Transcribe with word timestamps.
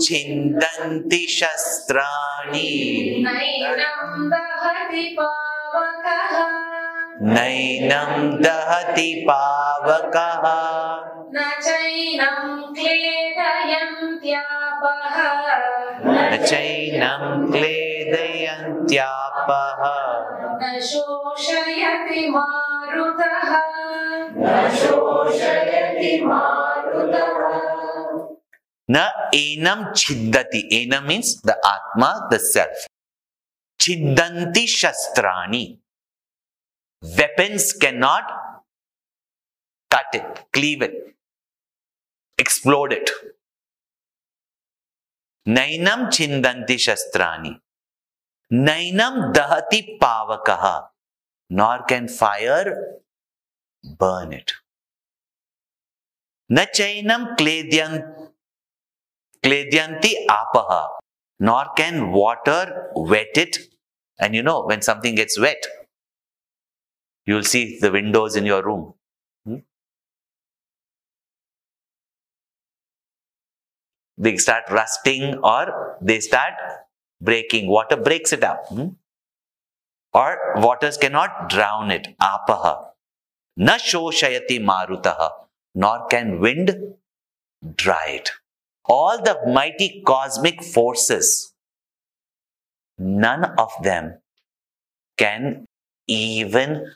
छिन्दन्ति 0.00 1.26
शस्त्राणि। 1.30 2.58
नैनं 3.28 4.30
दहति 4.30 5.16
पावकः। 5.20 6.38
नैनं 7.22 8.42
दहति 8.42 9.26
पावकः। 9.30 10.42
न 11.34 11.60
चैनं 11.62 12.74
क्लेदयन्त्यापः। 12.74 13.88
न 16.06 16.44
चैनं 16.46 17.52
क्लेदयन्त्यापः। 17.52 18.78
न 24.36 24.70
शोषयति 24.70 26.24
मारुतः। 26.26 27.77
Na 28.88 29.10
enam 29.34 29.92
chiddati. 29.92 30.68
Enam 30.72 31.06
means 31.06 31.40
the 31.42 31.56
Atma, 31.74 32.28
the 32.30 32.38
Self. 32.38 32.86
Chiddanti 33.80 34.64
shastrani. 34.66 35.78
Weapons 37.02 37.72
cannot 37.74 38.24
cut 39.90 40.06
it, 40.12 40.46
cleave 40.52 40.82
it, 40.82 41.14
explode 42.38 42.92
it. 42.92 43.10
Nainam 45.46 46.08
chindanti 46.08 46.76
shastrani. 46.76 47.60
Nainam 48.52 49.32
dahati 49.32 49.98
pavakaha. 49.98 50.88
Nor 51.50 51.84
can 51.84 52.08
fire 52.08 53.00
burn 53.98 54.32
it. 54.32 54.52
Na 56.50 56.66
Nachainam 56.66 57.36
kledyanti 57.38 58.27
Klejanti 59.42 60.14
apaha. 60.28 60.88
Nor 61.40 61.66
can 61.76 62.10
water 62.10 62.90
wet 62.94 63.36
it. 63.36 63.58
And 64.18 64.34
you 64.34 64.42
know, 64.42 64.64
when 64.64 64.82
something 64.82 65.14
gets 65.14 65.38
wet, 65.38 65.64
you'll 67.26 67.44
see 67.44 67.78
the 67.78 67.92
windows 67.92 68.34
in 68.34 68.44
your 68.44 68.64
room. 68.64 68.94
Hmm? 69.44 69.56
They 74.16 74.36
start 74.36 74.64
rusting 74.70 75.38
or 75.44 75.96
they 76.00 76.18
start 76.20 76.54
breaking. 77.20 77.68
Water 77.68 77.96
breaks 77.96 78.32
it 78.32 78.42
up. 78.42 78.66
Hmm? 78.68 78.88
Or 80.12 80.54
waters 80.56 80.96
cannot 80.96 81.48
drown 81.48 81.92
it. 81.92 82.08
Apaha. 82.20 82.86
Na 83.56 83.76
shoshayati 83.76 84.58
marutaha. 84.64 85.30
Nor 85.74 86.06
can 86.08 86.40
wind 86.40 86.76
dry 87.76 88.06
it 88.08 88.30
all 88.88 89.22
the 89.22 89.38
mighty 89.46 90.02
cosmic 90.06 90.62
forces 90.62 91.52
none 92.98 93.44
of 93.58 93.70
them 93.82 94.18
can 95.16 95.64
even 96.06 96.92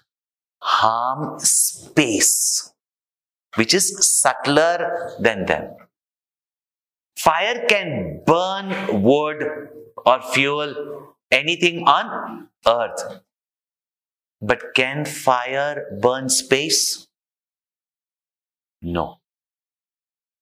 harm 0.61 1.39
space 1.39 2.73
which 3.57 3.75
is 3.75 3.87
subtler 4.01 5.15
than 5.21 5.47
them. 5.47 5.75
Fire 7.19 7.65
can 7.69 8.23
burn 8.27 9.03
wood 9.03 9.69
or 10.07 10.23
fuel 10.23 11.15
anything 11.31 11.87
on 11.87 12.49
earth 12.67 13.21
but 14.41 14.75
can 14.75 15.05
fire 15.05 15.99
burn 16.01 16.29
space? 16.29 17.07
No 18.81 19.22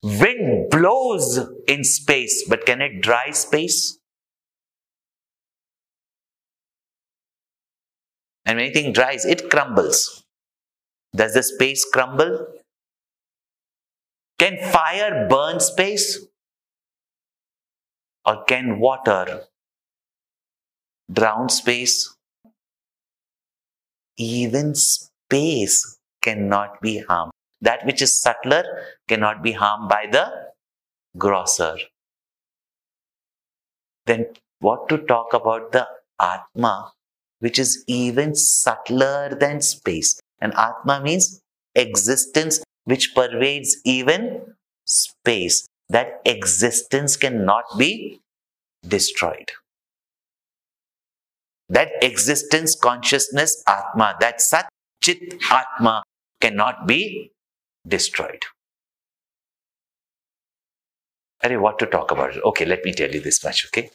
wind 0.03 0.71
blows 0.71 1.39
in 1.67 1.85
space 1.85 2.47
but 2.49 2.67
can 2.67 2.81
it 2.81 3.01
dry 3.01 3.31
space? 3.31 3.99
And 8.47 8.57
when 8.57 8.67
anything 8.67 8.93
dries 8.93 9.25
it 9.25 9.51
crumbles. 9.51 10.25
Does 11.15 11.35
the 11.35 11.43
space 11.43 11.85
crumble? 11.93 12.47
Can 14.39 14.59
fire 14.73 15.27
burn 15.29 15.61
space? 15.61 16.27
Or 18.25 18.45
can 18.45 18.79
water 18.79 19.45
drown 21.13 21.49
space? 21.49 22.15
Even 24.17 24.75
space 24.75 25.99
cannot 26.23 26.81
be 26.81 26.99
harmed 26.99 27.30
that 27.61 27.85
which 27.85 28.03
is 28.03 28.17
subtler 28.17 28.65
cannot 29.09 29.43
be 29.43 29.53
harmed 29.53 29.89
by 29.89 30.07
the 30.11 30.53
grosser. 31.17 31.77
Then 34.07 34.27
what 34.61 34.89
to 34.89 34.99
talk 34.99 35.33
about 35.35 35.73
the 35.73 35.87
atma 36.21 36.93
which 37.41 37.59
is 37.59 37.85
even 37.87 38.35
subtler 38.35 39.35
than 39.35 39.61
space. 39.61 40.21
And 40.41 40.55
atma 40.55 41.01
means 41.03 41.41
existence 41.75 42.63
which 42.85 43.15
pervades 43.15 43.79
even 43.85 44.55
space. 44.85 45.67
That 45.89 46.21
existence 46.25 47.17
cannot 47.17 47.65
be 47.77 48.21
destroyed. 48.87 49.51
That 51.69 51.91
existence 52.03 52.75
consciousness 52.75 53.63
atma 53.67 54.17
that 54.21 54.41
sat 54.41 54.69
chit 55.03 55.35
atma 55.51 56.03
cannot 56.41 56.87
be 56.87 57.33
destroyed 57.87 58.45
Arey, 61.43 61.59
what 61.59 61.79
to 61.79 61.87
talk 61.87 62.11
about? 62.11 62.37
Okay, 62.37 62.67
let 62.67 62.85
me 62.85 62.93
tell 62.93 63.11
you 63.11 63.21
this 63.21 63.43
much, 63.43 63.67
okay? 63.67 63.91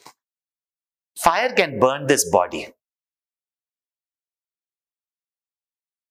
Fire 1.16 1.52
can 1.52 1.78
burn 1.78 2.06
this 2.08 2.28
body. 2.28 2.68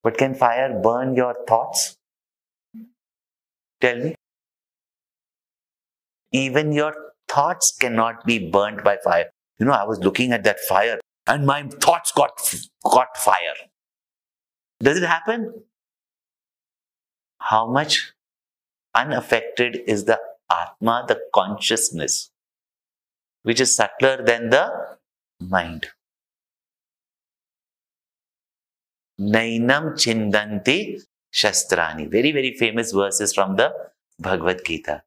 But 0.01 0.17
can 0.17 0.33
fire 0.33 0.79
burn 0.81 1.15
your 1.15 1.35
thoughts? 1.47 1.97
Tell 3.81 3.97
me. 3.97 4.15
Even 6.31 6.71
your 6.71 6.93
thoughts 7.27 7.75
cannot 7.77 8.25
be 8.25 8.49
burnt 8.49 8.83
by 8.83 8.97
fire. 9.03 9.25
You 9.59 9.65
know, 9.65 9.73
I 9.73 9.83
was 9.83 9.99
looking 9.99 10.31
at 10.31 10.43
that 10.43 10.59
fire 10.59 10.99
and 11.27 11.45
my 11.45 11.63
thoughts 11.63 12.11
got, 12.11 12.31
got 12.83 13.17
fire. 13.17 13.55
Does 14.79 14.97
it 14.97 15.03
happen? 15.03 15.63
How 17.49 17.67
much 17.67 18.13
unaffected 18.95 19.81
is 19.87 20.05
the 20.05 20.19
Atma, 20.49 21.05
the 21.07 21.19
consciousness, 21.33 22.31
which 23.43 23.59
is 23.59 23.75
subtler 23.75 24.23
than 24.23 24.49
the 24.49 24.71
mind. 25.39 25.87
Nainam 29.19 29.93
chindanti 29.93 31.01
shastrani. 31.33 32.09
Very, 32.09 32.31
very 32.31 32.53
famous 32.53 32.91
verses 32.91 33.33
from 33.33 33.55
the 33.55 33.73
Bhagavad 34.19 34.61
Gita. 34.65 35.03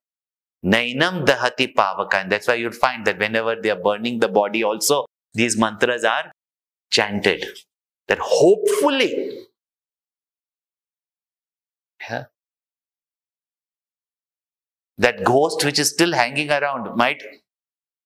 Nainam 0.65 1.25
dahati 1.27 1.75
pavaka. 1.75 2.23
And 2.23 2.33
that's 2.33 2.49
why 2.49 2.55
you'd 2.55 2.75
find 2.75 3.07
that 3.07 3.19
whenever 3.19 3.57
they 3.57 3.71
are 3.71 3.81
burning 3.81 4.19
the 4.19 4.29
body, 4.29 4.63
also 4.63 5.07
these 5.35 5.57
mantras 5.57 6.05
are 6.05 6.33
chanted. 6.91 7.45
That 8.09 8.19
hopefully, 8.21 9.38
that 14.99 15.25
ghost 15.25 15.65
which 15.65 15.79
is 15.79 15.91
still 15.91 16.13
hanging 16.13 16.51
around 16.51 16.97
might 16.97 17.23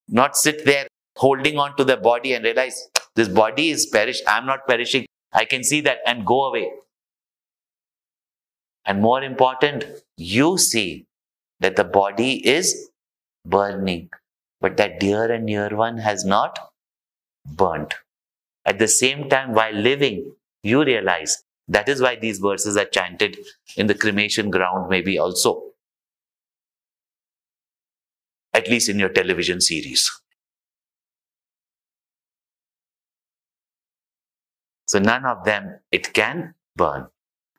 not 0.08 0.36
sit 0.36 0.64
there 0.64 0.86
holding 1.16 1.58
on 1.58 1.76
to 1.76 1.84
the 1.84 1.96
body 1.96 2.34
and 2.34 2.44
realize 2.44 2.88
this 3.14 3.28
body 3.28 3.70
is 3.70 3.86
perished. 3.86 4.22
I'm 4.26 4.46
not 4.46 4.66
perishing. 4.66 5.06
I 5.32 5.44
can 5.44 5.64
see 5.64 5.80
that 5.82 5.98
and 6.06 6.26
go 6.26 6.44
away. 6.44 6.70
And 8.84 9.00
more 9.00 9.22
important, 9.22 9.84
you 10.16 10.58
see 10.58 11.06
that 11.60 11.76
the 11.76 11.84
body 11.84 12.46
is 12.46 12.90
burning, 13.46 14.10
but 14.60 14.76
that 14.76 14.98
dear 15.00 15.30
and 15.30 15.46
near 15.46 15.68
one 15.76 15.98
has 15.98 16.24
not 16.24 16.58
burnt. 17.46 17.94
At 18.64 18.78
the 18.78 18.88
same 18.88 19.28
time, 19.28 19.54
while 19.54 19.74
living, 19.74 20.34
you 20.62 20.84
realize 20.84 21.44
that 21.72 21.88
is 21.88 22.00
why 22.00 22.16
these 22.16 22.38
verses 22.38 22.76
are 22.76 22.84
chanted 22.84 23.38
in 23.76 23.86
the 23.86 23.94
cremation 23.94 24.50
ground, 24.50 24.88
maybe 24.88 25.18
also 25.18 25.62
at 28.54 28.68
least 28.68 28.88
in 28.88 28.98
your 28.98 29.08
television 29.08 29.60
series. 29.60 30.10
So 34.86 34.98
none 34.98 35.24
of 35.24 35.44
them 35.44 35.80
it 35.90 36.12
can 36.12 36.54
burn. 36.76 37.06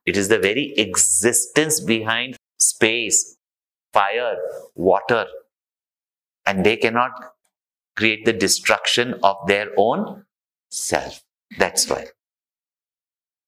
It 0.06 0.18
is 0.18 0.28
the 0.28 0.38
very 0.38 0.74
existence 0.78 1.80
behind 1.80 2.38
space, 2.60 3.38
fire, 3.92 4.36
water, 4.76 5.26
and 6.46 6.64
they 6.64 6.78
cannot 6.78 7.12
create 7.96 8.26
the 8.26 8.34
destruction 8.34 9.16
of 9.24 9.38
their 9.48 9.70
own 9.78 10.26
self. 10.70 11.24
That's 11.58 11.90
why. 11.90 12.08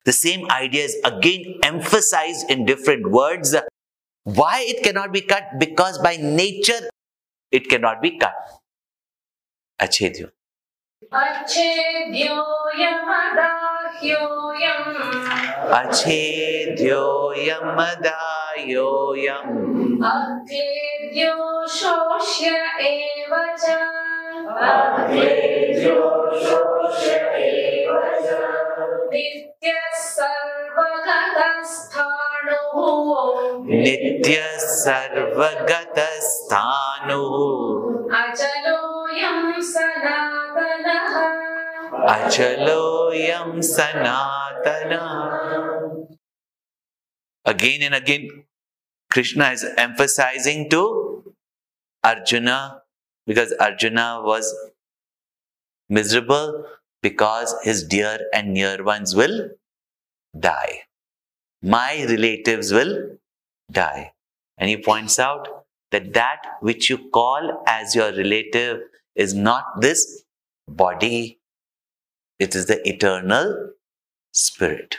The 0.05 0.13
same 0.13 0.45
idea 0.51 0.83
is 0.83 0.95
again 1.03 1.59
emphasized 1.63 2.49
in 2.49 2.65
different 2.65 3.09
words. 3.09 3.55
Why 4.23 4.63
it 4.67 4.83
cannot 4.83 5.11
be 5.11 5.21
cut? 5.21 5.59
Because 5.59 5.97
by 5.97 6.17
nature 6.17 6.89
it 7.51 7.67
cannot 7.69 8.01
be 8.03 8.17
cut. 8.19 8.35
Achedyo. 9.81 10.29
Achedyoyam 11.11 12.29
adayoyam. 17.89 19.47
Achedyo 20.13 21.65
shoshya 21.65 22.57
evacha. 22.79 24.14
नित्यः 24.45 25.25
सर्वगतस्थाणुः 30.05 31.25
Nitya 33.65 34.45
sarvagatasthanu. 34.83 37.21
अचलोऽयं 42.05 43.61
सनातनः. 43.61 45.15
Again 47.45 47.81
and 47.81 47.95
again, 47.95 48.45
Krishna 49.09 49.51
is 49.51 49.65
emphasizing 49.77 50.69
to 50.69 51.33
Arjuna 52.03 52.81
because 53.25 53.53
Arjuna 53.59 54.21
was 54.23 54.53
miserable 55.89 56.65
because 57.01 57.55
his 57.63 57.83
dear 57.83 58.19
and 58.33 58.53
near 58.53 58.83
ones 58.83 59.15
will 59.15 59.49
die. 60.39 60.81
My 61.61 62.05
relatives 62.07 62.71
will 62.71 63.17
die. 63.71 64.13
And 64.57 64.69
he 64.69 64.77
points 64.77 65.19
out 65.19 65.65
that 65.91 66.13
that 66.13 66.41
which 66.61 66.89
you 66.89 67.09
call 67.09 67.63
as 67.67 67.95
your 67.95 68.11
relative 68.11 68.81
is 69.15 69.33
not 69.33 69.81
this 69.81 70.23
body, 70.67 71.39
it 72.39 72.55
is 72.55 72.65
the 72.67 72.87
eternal 72.87 73.71
spirit. 74.33 74.97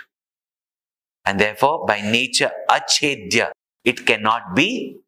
And 1.25 1.41
therefore, 1.41 1.85
by 1.87 2.01
nature, 2.01 2.53
achedya, 2.71 3.51
it 3.85 4.07
cannot 4.07 4.55
be 4.55 4.99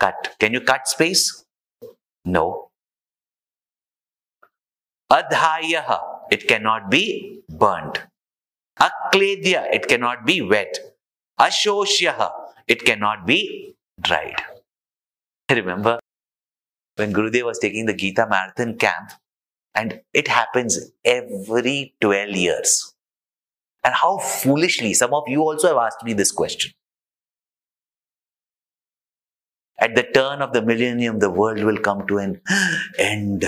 cut. 0.00 0.34
Can 0.38 0.52
you 0.54 0.60
cut 0.60 0.88
space? 0.88 1.44
No. 2.24 2.70
Adhayaha, 5.10 6.00
it 6.30 6.46
cannot 6.46 6.90
be 6.90 7.40
burnt. 7.48 8.02
Akledya, 8.78 9.66
it 9.72 9.88
cannot 9.88 10.26
be 10.26 10.42
wet. 10.42 10.78
Ashoshyaha, 11.40 12.30
it 12.66 12.84
cannot 12.84 13.26
be 13.26 13.74
dried. 14.00 14.36
I 15.48 15.54
remember 15.54 15.98
when 16.96 17.12
Gurudev 17.12 17.44
was 17.44 17.58
taking 17.58 17.86
the 17.86 17.94
Gita 17.94 18.26
Marathon 18.28 18.76
camp, 18.76 19.12
and 19.74 20.00
it 20.12 20.28
happens 20.28 20.90
every 21.04 21.94
12 22.00 22.30
years. 22.30 22.94
And 23.84 23.94
how 23.94 24.18
foolishly, 24.18 24.92
some 24.94 25.14
of 25.14 25.22
you 25.28 25.40
also 25.42 25.68
have 25.68 25.76
asked 25.76 26.04
me 26.04 26.12
this 26.12 26.32
question. 26.32 26.72
At 29.80 29.94
the 29.94 30.02
turn 30.02 30.42
of 30.42 30.52
the 30.52 30.62
millennium, 30.62 31.20
the 31.20 31.30
world 31.30 31.62
will 31.62 31.78
come 31.78 32.06
to 32.08 32.18
an 32.18 32.40
end. 32.98 33.44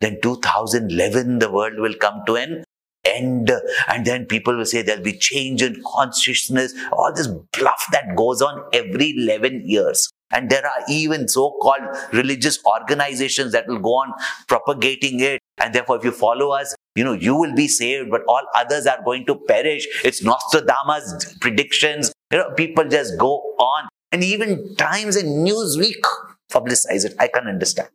Then 0.00 0.18
2011, 0.22 1.40
the 1.40 1.50
world 1.50 1.74
will 1.78 1.94
come 1.94 2.22
to 2.26 2.36
an 2.36 2.64
end. 3.04 3.52
And 3.88 4.06
then 4.06 4.24
people 4.24 4.56
will 4.56 4.64
say 4.64 4.80
there'll 4.80 5.02
be 5.02 5.12
change 5.12 5.62
in 5.62 5.82
consciousness. 5.86 6.72
All 6.90 7.12
this 7.14 7.26
bluff 7.26 7.86
that 7.92 8.16
goes 8.16 8.40
on 8.40 8.64
every 8.72 9.14
11 9.16 9.68
years. 9.68 10.08
And 10.32 10.48
there 10.50 10.66
are 10.66 10.82
even 10.88 11.28
so-called 11.28 11.82
religious 12.12 12.58
organizations 12.66 13.52
that 13.52 13.68
will 13.68 13.78
go 13.78 13.90
on 13.90 14.14
propagating 14.48 15.20
it. 15.20 15.40
And 15.58 15.74
therefore, 15.74 15.98
if 15.98 16.04
you 16.04 16.12
follow 16.12 16.50
us, 16.50 16.74
you 16.96 17.04
know, 17.04 17.12
you 17.12 17.36
will 17.36 17.54
be 17.54 17.68
saved, 17.68 18.10
but 18.10 18.22
all 18.26 18.42
others 18.56 18.86
are 18.86 18.98
going 19.04 19.26
to 19.26 19.34
perish. 19.34 19.86
It's 20.02 20.24
Nostradamus' 20.24 21.36
predictions. 21.40 22.12
You 22.32 22.38
know, 22.38 22.50
people 22.56 22.88
just 22.88 23.18
go 23.18 23.36
on. 23.58 23.88
And 24.14 24.22
even 24.22 24.76
Times 24.76 25.16
and 25.16 25.44
Newsweek 25.44 26.06
publicize 26.48 27.04
it. 27.04 27.16
I 27.18 27.26
can't 27.26 27.48
understand. 27.48 27.88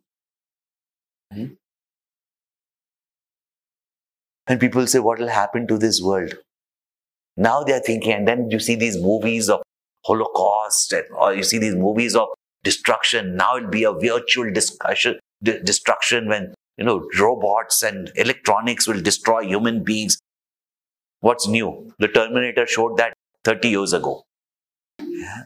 Hmm? 1.32 1.46
And 4.46 4.60
people 4.60 4.86
say, 4.86 4.98
what 4.98 5.18
will 5.18 5.28
happen 5.28 5.66
to 5.68 5.78
this 5.78 6.02
world? 6.02 6.34
Now 7.38 7.62
they 7.62 7.72
are 7.72 7.80
thinking, 7.80 8.12
and 8.12 8.28
then 8.28 8.50
you 8.50 8.60
see 8.60 8.74
these 8.74 8.98
movies 8.98 9.48
of 9.48 9.62
Holocaust, 10.04 10.92
and, 10.92 11.06
or 11.16 11.32
you 11.32 11.42
see 11.42 11.56
these 11.56 11.74
movies 11.74 12.14
of 12.14 12.28
destruction. 12.64 13.34
Now 13.34 13.56
it'll 13.56 13.70
be 13.70 13.84
a 13.84 13.92
virtual 13.94 14.52
discussion, 14.52 15.18
de- 15.42 15.62
destruction 15.62 16.28
when 16.28 16.52
you 16.76 16.84
know 16.84 17.08
robots 17.18 17.82
and 17.82 18.12
electronics 18.14 18.86
will 18.86 19.00
destroy 19.00 19.40
human 19.46 19.82
beings. 19.84 20.18
What's 21.20 21.48
new? 21.48 21.94
The 21.98 22.08
Terminator 22.08 22.66
showed 22.66 22.98
that 22.98 23.14
30 23.44 23.70
years 23.70 23.94
ago. 23.94 24.24
Yeah. 24.98 25.44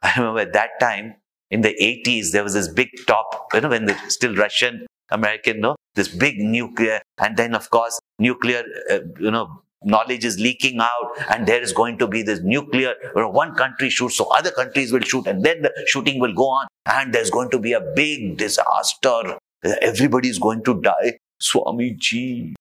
I 0.02 0.14
remember 0.16 0.40
at 0.40 0.52
that 0.54 0.80
time 0.80 1.16
in 1.50 1.60
the 1.62 1.74
80s, 1.80 2.32
there 2.32 2.42
was 2.42 2.54
this 2.54 2.68
big 2.68 2.88
top, 3.06 3.48
you 3.52 3.60
know, 3.60 3.68
when 3.68 3.86
the 3.86 3.96
still 4.08 4.34
Russian, 4.34 4.86
American, 5.10 5.60
no, 5.60 5.76
this 5.94 6.08
big 6.08 6.38
nuclear, 6.38 7.00
and 7.18 7.36
then 7.36 7.54
of 7.54 7.68
course, 7.70 7.98
nuclear, 8.18 8.62
uh, 8.90 9.00
you 9.18 9.30
know, 9.30 9.62
knowledge 9.82 10.24
is 10.24 10.38
leaking 10.38 10.78
out, 10.80 11.12
and 11.30 11.46
there 11.46 11.60
is 11.60 11.72
going 11.72 11.98
to 11.98 12.06
be 12.06 12.22
this 12.22 12.40
nuclear, 12.42 12.94
know, 13.16 13.28
one 13.28 13.54
country 13.54 13.90
shoots, 13.90 14.16
so 14.16 14.26
other 14.32 14.50
countries 14.50 14.92
will 14.92 15.00
shoot, 15.00 15.26
and 15.26 15.44
then 15.44 15.62
the 15.62 15.72
shooting 15.86 16.20
will 16.20 16.34
go 16.34 16.48
on, 16.48 16.66
and 16.86 17.12
there's 17.12 17.30
going 17.30 17.50
to 17.50 17.58
be 17.58 17.72
a 17.72 17.80
big 17.80 18.36
disaster. 18.36 19.38
Everybody 19.82 20.28
is 20.28 20.38
going 20.38 20.62
to 20.64 20.80
die. 20.80 21.18
Swamiji. 21.42 22.54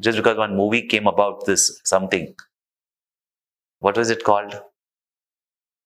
Just 0.00 0.16
because 0.18 0.36
one 0.36 0.56
movie 0.56 0.86
came 0.88 1.06
about 1.06 1.46
this 1.46 1.80
something. 1.84 2.34
What 3.80 3.96
was 3.96 4.10
it 4.10 4.24
called? 4.24 4.60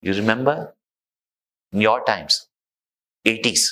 You 0.06 0.12
remember? 0.14 0.72
In 1.72 1.80
your 1.80 2.04
times, 2.04 2.46
80s. 3.26 3.70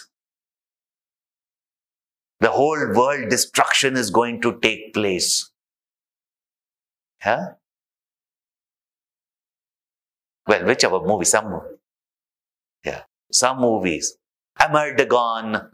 The 2.40 2.50
whole 2.50 2.92
world 2.92 3.28
destruction 3.30 3.96
is 3.96 4.10
going 4.10 4.40
to 4.42 4.58
take 4.58 4.92
place. 4.92 5.52
Yeah? 7.24 7.50
Well, 10.48 10.64
whichever 10.64 10.98
movie, 10.98 11.24
some 11.24 11.50
movie. 11.50 11.76
Yeah. 12.84 13.02
Some 13.30 13.60
movies. 13.60 14.16
Armageddon. 14.60 15.68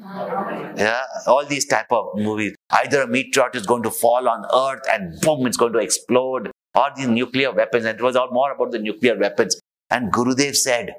Yeah. 0.77 1.01
All 1.27 1.47
these 1.47 1.65
type 1.69 1.91
of 1.91 2.19
movies. 2.19 2.55
Either 2.69 3.01
a 3.01 3.07
meteor 3.07 3.49
is 3.55 3.65
going 3.65 3.83
to 3.85 3.91
fall 3.91 4.29
on 4.29 4.45
earth 4.55 4.83
and 4.93 5.19
boom, 5.23 5.47
it's 5.47 5.57
going 5.57 5.73
to 5.73 5.79
explode. 5.79 6.51
Or 6.75 6.91
these 6.95 7.09
nuclear 7.09 7.51
weapons. 7.51 7.87
And 7.87 7.99
it 7.99 8.03
was 8.03 8.15
all 8.15 8.31
more 8.31 8.53
about 8.53 8.73
the 8.73 8.79
nuclear 8.79 9.17
weapons. 9.17 9.59
And 9.91 10.13
Gurudev 10.13 10.57
said, 10.57 10.95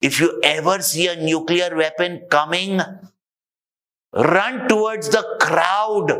if 0.00 0.20
you 0.20 0.40
ever 0.42 0.80
see 0.80 1.06
a 1.08 1.16
nuclear 1.16 1.74
weapon 1.76 2.26
coming, 2.30 2.80
run 4.12 4.68
towards 4.68 5.08
the 5.08 5.22
crowd 5.40 6.10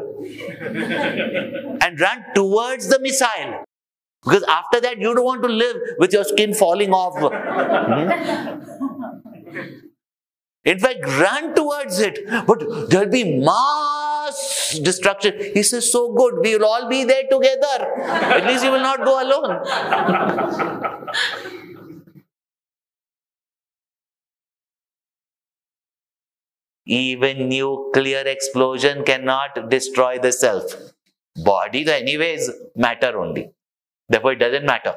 and 1.83 2.01
run 2.01 2.25
towards 2.35 2.89
the 2.89 2.99
missile. 3.01 3.65
Because 4.23 4.43
after 4.45 4.81
that, 4.81 4.99
you 4.99 5.15
don't 5.15 5.25
want 5.25 5.43
to 5.43 5.49
live 5.49 5.77
with 5.99 6.13
your 6.13 6.25
skin 6.25 6.55
falling 6.55 6.93
off. 6.93 7.19
Hmm? 7.19 8.11
In 10.65 10.79
fact, 10.79 11.05
run 11.05 11.55
towards 11.55 12.01
it. 12.01 12.27
But 12.47 12.89
there'll 12.89 13.11
be 13.11 13.39
mass 13.39 14.14
destruction. 14.83 15.35
He 15.55 15.63
says, 15.63 15.91
So 15.91 16.13
good, 16.13 16.41
we 16.43 16.57
will 16.57 16.65
all 16.67 16.89
be 16.89 17.05
there 17.05 17.25
together. 17.31 18.01
At 18.03 18.47
least 18.47 18.65
you 18.65 18.71
will 18.73 18.81
not 18.81 19.05
go 19.05 19.23
alone. 19.23 19.61
Even 26.87 27.49
nuclear 27.49 28.21
explosion 28.27 29.05
cannot 29.05 29.71
destroy 29.71 30.19
the 30.19 30.33
self. 30.33 30.65
Body, 31.37 31.89
anyways, 31.91 32.51
matter 32.77 33.19
only. 33.19 33.51
Therefore, 34.09 34.33
it 34.33 34.39
doesn't 34.39 34.67
matter. 34.67 34.95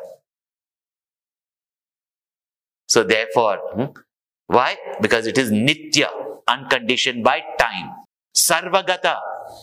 So, 2.87 3.03
therefore, 3.03 3.57
hmm, 3.73 3.85
why? 4.47 4.77
Because 5.01 5.27
it 5.27 5.37
is 5.37 5.51
nitya, 5.51 6.09
unconditioned 6.47 7.23
by 7.23 7.41
time. 7.59 7.91
Sarvagata, 8.37 9.15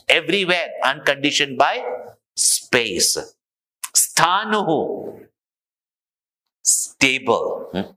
everywhere, 0.09 0.69
unconditioned 0.85 1.57
by 1.57 1.75
space. 2.37 3.17
Sthanuhu, 3.95 5.27
stable, 6.63 7.69
hmm, 7.73 7.93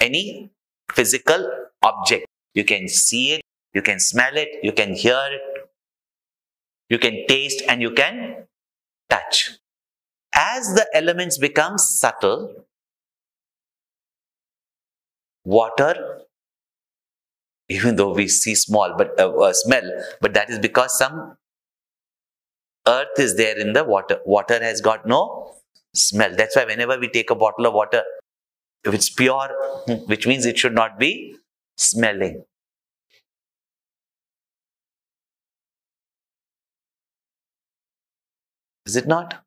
any 0.00 0.50
physical 0.92 1.50
object. 1.82 2.26
You 2.54 2.64
can 2.64 2.88
see 2.88 3.32
it, 3.34 3.42
you 3.72 3.82
can 3.82 4.00
smell 4.00 4.36
it, 4.36 4.48
you 4.62 4.72
can 4.72 4.94
hear 4.94 5.20
it, 5.30 5.68
you 6.88 6.98
can 6.98 7.26
taste, 7.26 7.62
and 7.68 7.82
you 7.82 7.90
can 7.90 8.46
touch. 9.10 9.50
As 10.34 10.74
the 10.74 10.86
elements 10.94 11.38
become 11.38 11.78
subtle, 11.78 12.66
water, 15.44 16.22
even 17.68 17.96
though 17.96 18.12
we 18.12 18.28
see 18.28 18.54
small 18.54 18.94
but 18.96 19.18
uh, 19.18 19.30
uh, 19.30 19.52
smell, 19.52 19.82
but 20.20 20.34
that 20.34 20.50
is 20.50 20.58
because 20.58 20.96
some 20.98 21.36
earth 22.86 23.18
is 23.18 23.36
there 23.36 23.58
in 23.58 23.72
the 23.72 23.84
water. 23.84 24.20
Water 24.26 24.62
has 24.62 24.80
got 24.80 25.06
no 25.06 25.54
smell. 25.94 26.34
That's 26.36 26.56
why 26.56 26.64
whenever 26.64 26.98
we 26.98 27.08
take 27.08 27.30
a 27.30 27.34
bottle 27.34 27.66
of 27.66 27.74
water, 27.74 28.02
if 28.84 28.94
it's 28.94 29.10
pure, 29.10 29.50
which 30.06 30.26
means 30.26 30.46
it 30.46 30.58
should 30.58 30.74
not 30.74 30.98
be 30.98 31.36
smelling. 31.76 32.44
Is 38.86 38.96
it 38.96 39.06
not? 39.06 39.44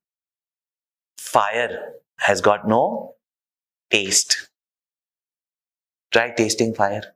Fire 1.19 1.93
has 2.19 2.41
got 2.41 2.67
no 2.67 3.15
taste. 3.91 4.49
Try 6.11 6.31
tasting 6.31 6.73
fire. 6.73 7.13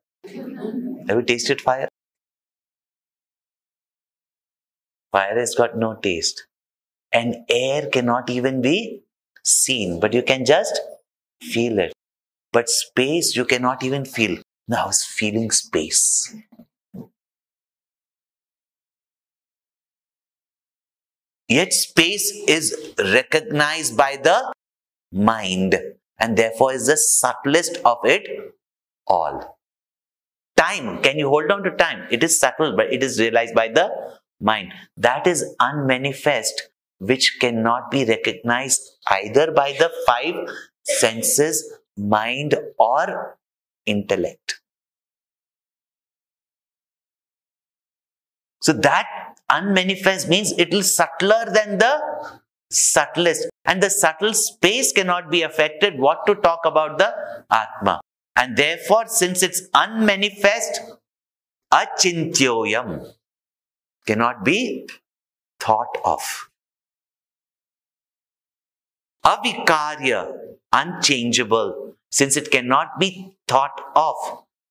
Have 1.07 1.17
you 1.17 1.23
tasted 1.23 1.61
fire? 1.61 1.87
Fire 5.11 5.37
has 5.37 5.55
got 5.55 5.77
no 5.77 5.95
taste. 5.95 6.47
And 7.11 7.37
air 7.49 7.87
cannot 7.87 8.29
even 8.29 8.61
be 8.61 9.03
seen, 9.43 9.99
but 9.99 10.13
you 10.13 10.23
can 10.23 10.45
just 10.45 10.79
feel 11.41 11.79
it. 11.79 11.93
But 12.51 12.69
space 12.69 13.35
you 13.35 13.45
cannot 13.45 13.83
even 13.83 14.05
feel. 14.05 14.37
Now 14.67 14.89
is 14.89 15.03
feeling 15.03 15.51
space. 15.51 16.35
Yet 21.47 21.73
space 21.73 22.31
is 22.47 22.93
recognized 22.97 23.97
by 23.97 24.17
the 24.23 24.53
mind 25.11 25.75
and 26.17 26.37
therefore 26.37 26.73
is 26.73 26.87
the 26.87 26.95
subtlest 26.95 27.77
of 27.83 27.97
it 28.05 28.55
all. 29.07 29.57
Time, 30.55 31.01
can 31.01 31.17
you 31.17 31.27
hold 31.27 31.51
on 31.51 31.63
to 31.63 31.71
time? 31.71 32.07
It 32.11 32.23
is 32.23 32.39
subtle, 32.39 32.75
but 32.75 32.93
it 32.93 33.03
is 33.03 33.19
realized 33.19 33.55
by 33.55 33.67
the 33.67 33.89
mind. 34.39 34.73
That 34.95 35.27
is 35.27 35.43
unmanifest, 35.59 36.69
which 37.01 37.37
cannot 37.41 37.89
be 37.89 38.05
recognized 38.05 38.79
either 39.09 39.51
by 39.51 39.71
the 39.71 39.91
five 40.05 40.35
senses, 40.83 41.79
mind, 41.97 42.55
or 42.77 43.37
intellect. 43.87 44.61
So 48.61 48.73
that 48.73 49.07
unmanifest 49.49 50.29
means 50.29 50.51
it 50.51 50.71
is 50.71 50.95
subtler 50.95 51.45
than 51.51 51.79
the 51.79 51.99
subtlest. 52.69 53.49
And 53.65 53.81
the 53.81 53.89
subtle 53.89 54.35
space 54.35 54.91
cannot 54.91 55.31
be 55.31 55.41
affected. 55.41 55.97
What 55.97 56.27
to 56.27 56.35
talk 56.35 56.59
about 56.65 56.99
the 56.99 57.11
Atma? 57.49 57.99
And 58.35 58.55
therefore, 58.55 59.07
since 59.07 59.41
it's 59.41 59.63
unmanifest, 59.73 60.81
achintyoyam 61.73 63.11
cannot 64.05 64.45
be 64.45 64.87
thought 65.59 65.97
of. 66.05 66.50
Avikarya, 69.25 70.31
unchangeable, 70.73 71.95
since 72.09 72.35
it 72.35 72.49
cannot 72.51 72.99
be 72.99 73.33
thought 73.47 73.79
of. 73.95 74.15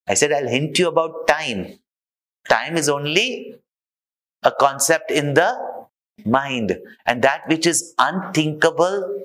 I 0.08 0.14
said 0.14 0.32
I'll 0.32 0.48
hint 0.48 0.78
you 0.78 0.88
about 0.88 1.26
time. 1.28 1.78
Time 2.48 2.76
is 2.76 2.88
only 2.88 3.54
a 4.42 4.50
concept 4.50 5.10
in 5.10 5.34
the 5.34 5.56
mind, 6.24 6.78
and 7.06 7.22
that 7.22 7.42
which 7.48 7.66
is 7.66 7.94
unthinkable, 7.98 9.24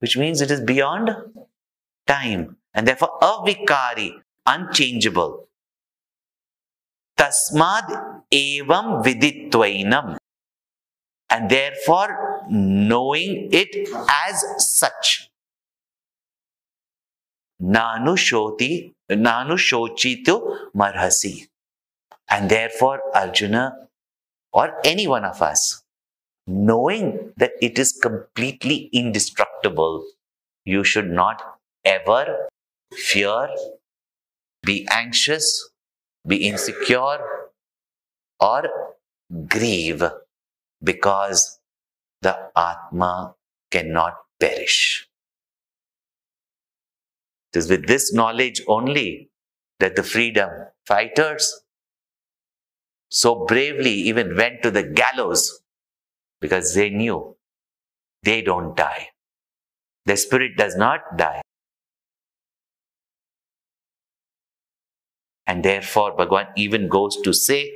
which 0.00 0.16
means 0.16 0.40
it 0.40 0.50
is 0.50 0.60
beyond 0.60 1.10
time, 2.06 2.56
and 2.74 2.86
therefore 2.86 3.18
avikari, 3.22 4.12
unchangeable. 4.44 5.48
Tasmad 7.16 8.22
evam 8.30 9.02
viditvainam. 9.02 10.18
And 11.30 11.50
therefore, 11.50 12.35
knowing 12.50 13.48
it 13.52 13.88
as 14.26 14.44
such. 14.58 15.30
Nanu 17.62 18.16
shoti, 18.16 18.92
nanu 19.10 19.56
shochitu 19.56 20.70
marhasi. 20.74 21.48
And 22.28 22.50
therefore, 22.50 23.00
Arjuna 23.14 23.86
or 24.52 24.74
any 24.84 25.06
one 25.06 25.24
of 25.24 25.42
us, 25.42 25.82
knowing 26.46 27.32
that 27.36 27.52
it 27.60 27.78
is 27.78 27.92
completely 27.92 28.88
indestructible, 28.92 30.04
you 30.64 30.82
should 30.82 31.10
not 31.10 31.58
ever 31.84 32.48
fear, 32.92 33.48
be 34.64 34.86
anxious, 34.90 35.68
be 36.26 36.48
insecure, 36.48 37.20
or 38.40 38.68
grieve 39.48 40.02
because 40.82 41.58
the 42.22 42.50
Atma 42.56 43.34
cannot 43.70 44.14
perish. 44.40 45.08
It 47.52 47.58
is 47.58 47.70
with 47.70 47.86
this 47.86 48.12
knowledge 48.12 48.62
only 48.66 49.30
that 49.80 49.96
the 49.96 50.02
freedom 50.02 50.50
fighters 50.86 51.62
so 53.08 53.44
bravely 53.46 53.92
even 53.92 54.36
went 54.36 54.62
to 54.62 54.70
the 54.70 54.82
gallows 54.82 55.60
because 56.40 56.74
they 56.74 56.90
knew 56.90 57.36
they 58.22 58.42
don't 58.42 58.76
die. 58.76 59.08
Their 60.04 60.16
spirit 60.16 60.56
does 60.56 60.76
not 60.76 61.00
die. 61.16 61.42
And 65.46 65.64
therefore, 65.64 66.16
Bhagwan 66.16 66.48
even 66.56 66.88
goes 66.88 67.16
to 67.22 67.32
say, 67.32 67.72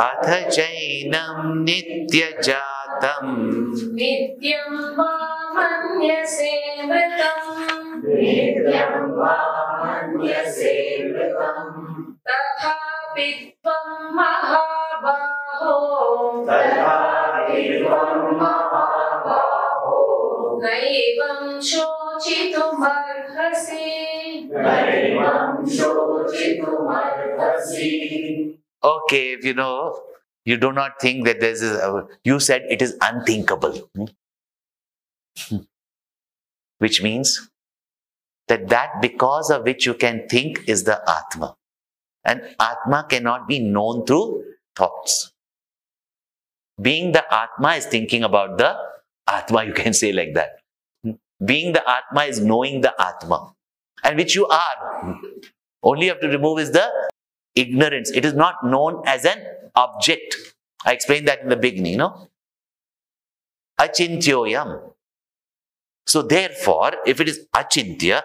अथ 0.00 0.48
चैनं 0.48 1.64
नित्यजातम्। 1.64 3.66
नित्यं 3.92 4.92
वा 4.92 5.50
मन्यसे 5.54 6.82
मृतम्। 11.12 12.14
तथापि 12.28 13.52
तथापि 16.48 17.78
त्वं 17.78 18.36
महाबाहो। 18.36 20.00
नैवं 20.64 21.60
शोचितुमर्हसि। 21.60 23.98
Okay, 28.84 29.32
if 29.32 29.44
you 29.44 29.54
know, 29.54 30.00
you 30.44 30.56
do 30.56 30.72
not 30.72 31.00
think 31.00 31.24
that 31.26 31.40
this 31.40 31.62
is, 31.62 31.76
uh, 31.78 32.02
you 32.24 32.40
said 32.40 32.62
it 32.68 32.82
is 32.82 32.96
unthinkable. 33.00 33.88
Hmm? 33.94 34.04
Hmm. 35.38 35.56
Which 36.78 37.02
means 37.02 37.48
that 38.48 38.68
that 38.68 39.00
because 39.00 39.50
of 39.50 39.62
which 39.62 39.86
you 39.86 39.94
can 39.94 40.26
think 40.28 40.64
is 40.66 40.84
the 40.84 41.00
Atma. 41.08 41.54
And 42.24 42.42
Atma 42.58 43.06
cannot 43.08 43.46
be 43.48 43.60
known 43.60 44.04
through 44.04 44.44
thoughts. 44.74 45.32
Being 46.80 47.12
the 47.12 47.24
Atma 47.32 47.74
is 47.74 47.86
thinking 47.86 48.24
about 48.24 48.58
the 48.58 48.76
Atma, 49.28 49.64
you 49.64 49.72
can 49.72 49.92
say 49.92 50.12
like 50.12 50.34
that. 50.34 50.58
Hmm. 51.04 51.12
Being 51.44 51.72
the 51.72 51.88
Atma 51.88 52.24
is 52.24 52.40
knowing 52.40 52.80
the 52.80 52.94
Atma, 53.00 53.52
and 54.02 54.16
which 54.16 54.34
you 54.34 54.46
are. 54.48 55.20
Only 55.84 56.06
you 56.06 56.12
have 56.12 56.20
to 56.20 56.28
remove 56.28 56.58
is 56.58 56.72
the 56.72 56.90
ignorance. 57.54 58.10
It 58.10 58.24
is 58.24 58.34
not 58.34 58.64
known 58.64 59.02
as 59.06 59.24
an 59.24 59.44
object. 59.74 60.36
I 60.84 60.92
explained 60.92 61.28
that 61.28 61.40
in 61.40 61.48
the 61.48 61.56
beginning, 61.56 61.92
you 61.92 61.98
no? 61.98 62.28
Achintyoyam. 63.80 64.92
So 66.06 66.22
therefore, 66.22 66.92
if 67.06 67.20
it 67.20 67.28
is 67.28 67.46
achintya, 67.54 68.22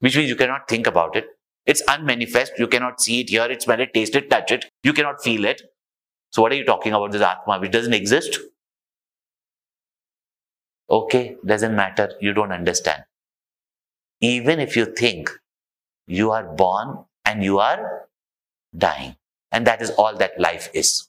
which 0.00 0.16
means 0.16 0.28
you 0.28 0.36
cannot 0.36 0.68
think 0.68 0.86
about 0.86 1.16
it, 1.16 1.26
it's 1.64 1.82
unmanifest, 1.88 2.52
you 2.58 2.66
cannot 2.66 3.00
see 3.00 3.20
it, 3.20 3.30
hear 3.30 3.44
it, 3.44 3.62
smell 3.62 3.80
it, 3.80 3.94
taste 3.94 4.16
it, 4.16 4.28
touch 4.28 4.50
it, 4.50 4.66
you 4.82 4.92
cannot 4.92 5.22
feel 5.22 5.44
it. 5.44 5.62
So 6.30 6.42
what 6.42 6.50
are 6.52 6.56
you 6.56 6.64
talking 6.64 6.92
about 6.92 7.12
this 7.12 7.22
Atma 7.22 7.60
which 7.60 7.70
doesn't 7.70 7.92
exist? 7.92 8.40
Okay, 10.90 11.36
doesn't 11.46 11.74
matter, 11.76 12.12
you 12.20 12.32
don't 12.32 12.52
understand. 12.52 13.04
Even 14.20 14.58
if 14.60 14.76
you 14.76 14.86
think 14.86 15.30
you 16.06 16.32
are 16.32 16.44
born 16.44 17.04
and 17.24 17.42
you 17.42 17.58
are 17.58 18.08
dying. 18.76 19.16
And 19.50 19.66
that 19.66 19.82
is 19.82 19.90
all 19.90 20.16
that 20.16 20.40
life 20.40 20.68
is. 20.74 21.08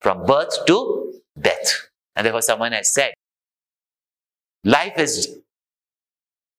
From 0.00 0.24
birth 0.26 0.64
to 0.66 1.20
death. 1.40 1.88
And 2.16 2.24
therefore, 2.24 2.42
someone 2.42 2.72
has 2.72 2.92
said, 2.92 3.14
life 4.64 4.98
is 4.98 5.38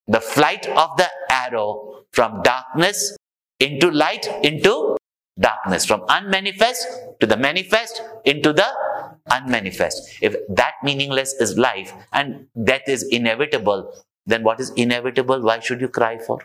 the 0.07 0.19
flight 0.19 0.67
of 0.67 0.97
the 0.97 1.09
arrow 1.29 2.03
from 2.11 2.41
darkness 2.43 3.15
into 3.59 3.89
light 3.89 4.27
into 4.43 4.97
darkness, 5.39 5.85
from 5.85 6.03
unmanifest 6.09 6.85
to 7.19 7.25
the 7.25 7.37
manifest 7.37 8.01
into 8.25 8.53
the 8.53 8.67
unmanifest. 9.31 10.17
If 10.21 10.35
that 10.49 10.73
meaningless 10.83 11.33
is 11.33 11.57
life 11.57 11.93
and 12.11 12.47
death 12.63 12.83
is 12.87 13.03
inevitable, 13.03 13.93
then 14.25 14.43
what 14.43 14.59
is 14.59 14.71
inevitable? 14.71 15.41
Why 15.41 15.59
should 15.59 15.81
you 15.81 15.87
cry 15.87 16.17
for? 16.17 16.39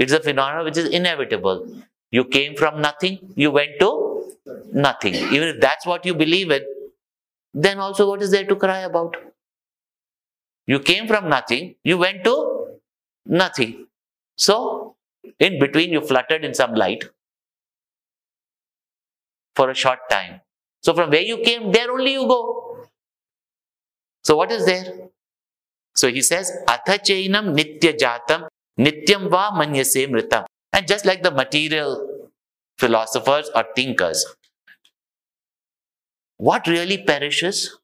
It's 0.00 0.12
a 0.12 0.20
phenomenon 0.20 0.64
which 0.64 0.78
is 0.78 0.88
inevitable. 0.88 1.56
You 2.10 2.24
came 2.24 2.56
from 2.56 2.80
nothing, 2.80 3.18
you 3.36 3.50
went 3.50 3.72
to 3.80 3.90
nothing. 4.72 5.14
Even 5.14 5.48
if 5.48 5.60
that's 5.60 5.84
what 5.84 6.06
you 6.06 6.14
believe 6.14 6.50
in, 6.50 6.62
then 7.52 7.78
also 7.78 8.08
what 8.08 8.22
is 8.22 8.30
there 8.30 8.46
to 8.46 8.56
cry 8.56 8.78
about? 8.78 9.16
You 10.66 10.80
came 10.80 11.06
from 11.06 11.28
nothing, 11.28 11.74
you 11.84 11.98
went 11.98 12.24
to 12.24 12.34
nothing. 13.26 13.88
So, 14.36 14.96
in 15.38 15.58
between, 15.58 15.90
you 15.90 16.00
fluttered 16.00 16.46
in 16.46 16.54
some 16.54 16.74
light 16.74 17.04
for 19.54 19.68
a 19.68 19.74
short 19.74 19.98
time. 20.10 20.40
So, 20.82 20.94
from 20.94 21.10
where 21.10 21.20
you 21.20 21.38
came, 21.38 21.72
there 21.72 21.90
only 21.92 22.12
you 22.12 22.26
go. 22.26 22.86
So, 24.24 24.36
what 24.36 24.50
is 24.50 24.64
there? 24.64 25.10
So, 25.94 26.08
he 26.08 26.22
says, 26.22 26.50
Atha 26.66 26.98
chainam 26.98 27.54
nitya 27.54 27.98
jatam 27.98 28.48
nityam 28.84 29.28
va 29.34 29.50
manyase 29.60 30.06
mritam. 30.12 30.44
And 30.72 30.86
just 30.86 31.04
like 31.04 31.22
the 31.22 31.30
material 31.30 31.90
philosophers 32.78 33.50
or 33.54 33.64
thinkers, 33.76 34.24
what 36.36 36.66
really 36.66 36.98
perishes? 37.04 37.76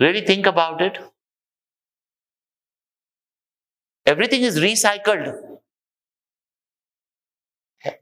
Really 0.00 0.24
think 0.24 0.46
about 0.46 0.80
it. 0.80 0.98
Everything 4.06 4.42
is 4.42 4.58
recycled. 4.58 5.58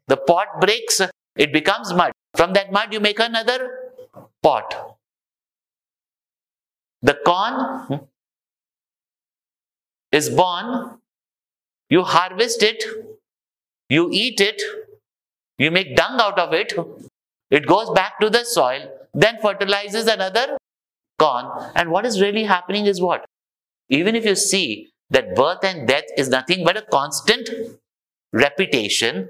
The 0.09 0.17
pot 0.17 0.61
breaks, 0.61 1.01
it 1.37 1.53
becomes 1.53 1.93
mud. 1.93 2.13
From 2.35 2.53
that 2.53 2.71
mud, 2.73 2.93
you 2.93 3.01
make 3.01 3.19
another 3.19 3.59
pot. 4.43 4.99
The 7.03 7.15
corn 7.27 7.55
hmm, 7.87 8.05
is 10.19 10.29
born, 10.31 10.99
you 11.89 12.03
harvest 12.03 12.63
it, 12.63 12.85
you 13.89 14.09
eat 14.11 14.41
it, 14.41 14.63
you 15.59 15.71
make 15.71 15.97
dung 15.97 16.21
out 16.21 16.39
of 16.39 16.53
it, 16.53 16.73
it 17.51 17.67
goes 17.67 17.91
back 17.91 18.19
to 18.21 18.29
the 18.29 18.45
soil, 18.45 18.83
then 19.15 19.39
fertilizes 19.41 20.07
another 20.07 20.59
corn. 21.19 21.47
And 21.75 21.91
what 21.91 22.05
is 22.05 22.21
really 22.21 22.45
happening 22.45 22.87
is 22.87 23.01
what? 23.01 23.25
Even 23.89 24.17
if 24.17 24.25
you 24.25 24.35
see 24.35 24.91
that 25.11 25.35
birth 25.35 25.63
and 25.63 25.87
death 25.87 26.05
is 26.17 26.29
nothing 26.29 26.65
but 26.65 26.77
a 26.77 26.83
constant 26.83 27.51
repetition, 28.33 29.29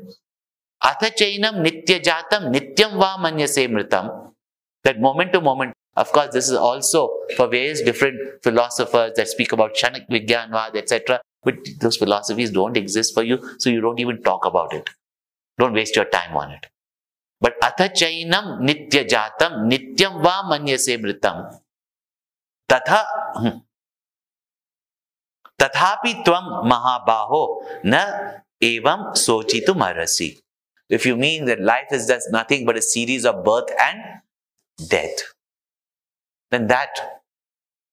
atha 0.82 1.10
chainam 1.10 1.62
nitya 1.66 2.02
jatam 2.08 2.52
nityam 2.54 2.98
va 3.02 3.10
manyase 3.24 3.68
mritam, 3.68 4.32
that 4.84 5.00
moment 5.00 5.32
to 5.32 5.40
moment. 5.40 5.74
Of 5.95 6.11
course, 6.11 6.29
this 6.33 6.49
is 6.49 6.55
also 6.55 7.09
for 7.35 7.47
various 7.47 7.81
different 7.81 8.43
philosophers 8.43 9.13
that 9.15 9.27
speak 9.27 9.51
about 9.51 9.75
Kshanik 9.75 10.07
Vigyanvad, 10.09 10.75
etc. 10.75 11.21
But 11.43 11.55
those 11.79 11.97
philosophies 11.97 12.51
don't 12.51 12.77
exist 12.77 13.13
for 13.13 13.23
you, 13.23 13.39
so 13.59 13.69
you 13.69 13.81
don't 13.81 13.99
even 13.99 14.21
talk 14.21 14.45
about 14.45 14.73
it. 14.73 14.89
Don't 15.57 15.73
waste 15.73 15.95
your 15.95 16.05
time 16.05 16.35
on 16.37 16.51
it. 16.51 16.67
But 17.39 17.55
atha 17.61 17.89
chainam 17.89 18.61
nitya 18.61 19.07
jatam 19.09 19.69
nityam 19.69 20.21
va 20.23 20.43
manyase 20.45 20.97
mritam. 20.97 21.59
Tatha 22.69 23.61
तथापि 25.61 26.13
त्वं 26.25 26.45
महाबाहो 26.69 27.41
न 27.85 27.95
evam 28.63 29.13
sochitu 29.13 29.75
marasi. 29.81 30.39
If 30.89 31.05
you 31.05 31.15
mean 31.15 31.45
that 31.45 31.61
life 31.61 31.91
is 31.91 32.07
just 32.07 32.31
nothing 32.31 32.65
but 32.65 32.77
a 32.77 32.81
series 32.81 33.25
of 33.25 33.43
birth 33.43 33.69
and 33.79 33.99
death, 34.89 35.21
then 36.50 36.66
that 36.68 37.22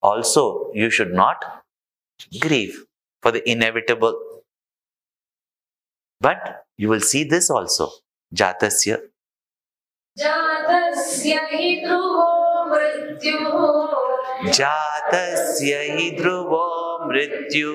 also 0.02 0.72
you 0.74 0.90
should 0.90 1.14
not 1.14 1.64
grieve 2.40 2.86
for 3.22 3.32
the 3.32 3.48
inevitable. 3.50 4.20
But 6.22 6.66
you 6.78 6.90
will 6.90 7.02
see 7.02 7.24
this 7.24 7.50
also. 7.50 7.90
Jatasya. 8.34 8.98
Jatasya 10.18 11.40
hi 11.52 11.82
dhruvo 11.84 12.30
mrityu. 12.70 13.38
Jatasya 14.60 15.80
hi 15.98 16.08
dhruvo 16.18 16.64
mrityu. 17.08 17.72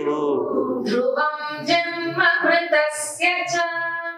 Dhruvam 0.88 1.66
janma 1.68 2.30
mritasya 2.44 3.34
cha. 3.52 3.68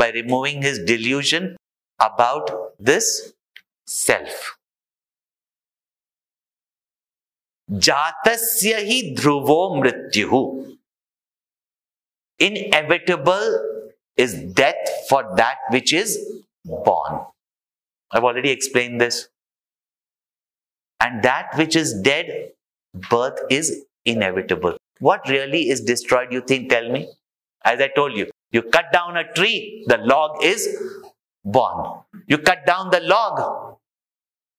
by 0.00 0.08
removing 0.16 0.58
जातस्य 7.70 8.72
ध्रुवो 9.16 9.60
मृत्यु। 9.74 10.40
Inevitable 12.38 13.88
is 14.16 14.34
death 14.34 14.88
for 15.08 15.24
that 15.36 15.56
which 15.70 15.92
is 15.92 16.18
born. 16.64 17.20
I've 18.10 18.24
already 18.24 18.50
explained 18.50 19.00
this. 19.00 19.28
And 21.00 21.22
that 21.22 21.50
which 21.56 21.76
is 21.76 22.00
dead, 22.00 22.52
birth 23.10 23.38
is 23.50 23.84
inevitable. 24.04 24.76
What 25.00 25.28
really 25.28 25.68
is 25.68 25.82
destroyed, 25.82 26.32
you 26.32 26.40
think? 26.40 26.70
Tell 26.70 26.90
me. 26.90 27.08
As 27.64 27.80
I 27.80 27.88
told 27.88 28.16
you, 28.16 28.30
you 28.52 28.62
cut 28.62 28.92
down 28.92 29.16
a 29.16 29.30
tree, 29.32 29.84
the 29.86 29.98
log 29.98 30.42
is 30.42 30.68
born. 31.44 32.00
You 32.26 32.38
cut 32.38 32.64
down 32.64 32.90
the 32.90 33.00
log, 33.00 33.76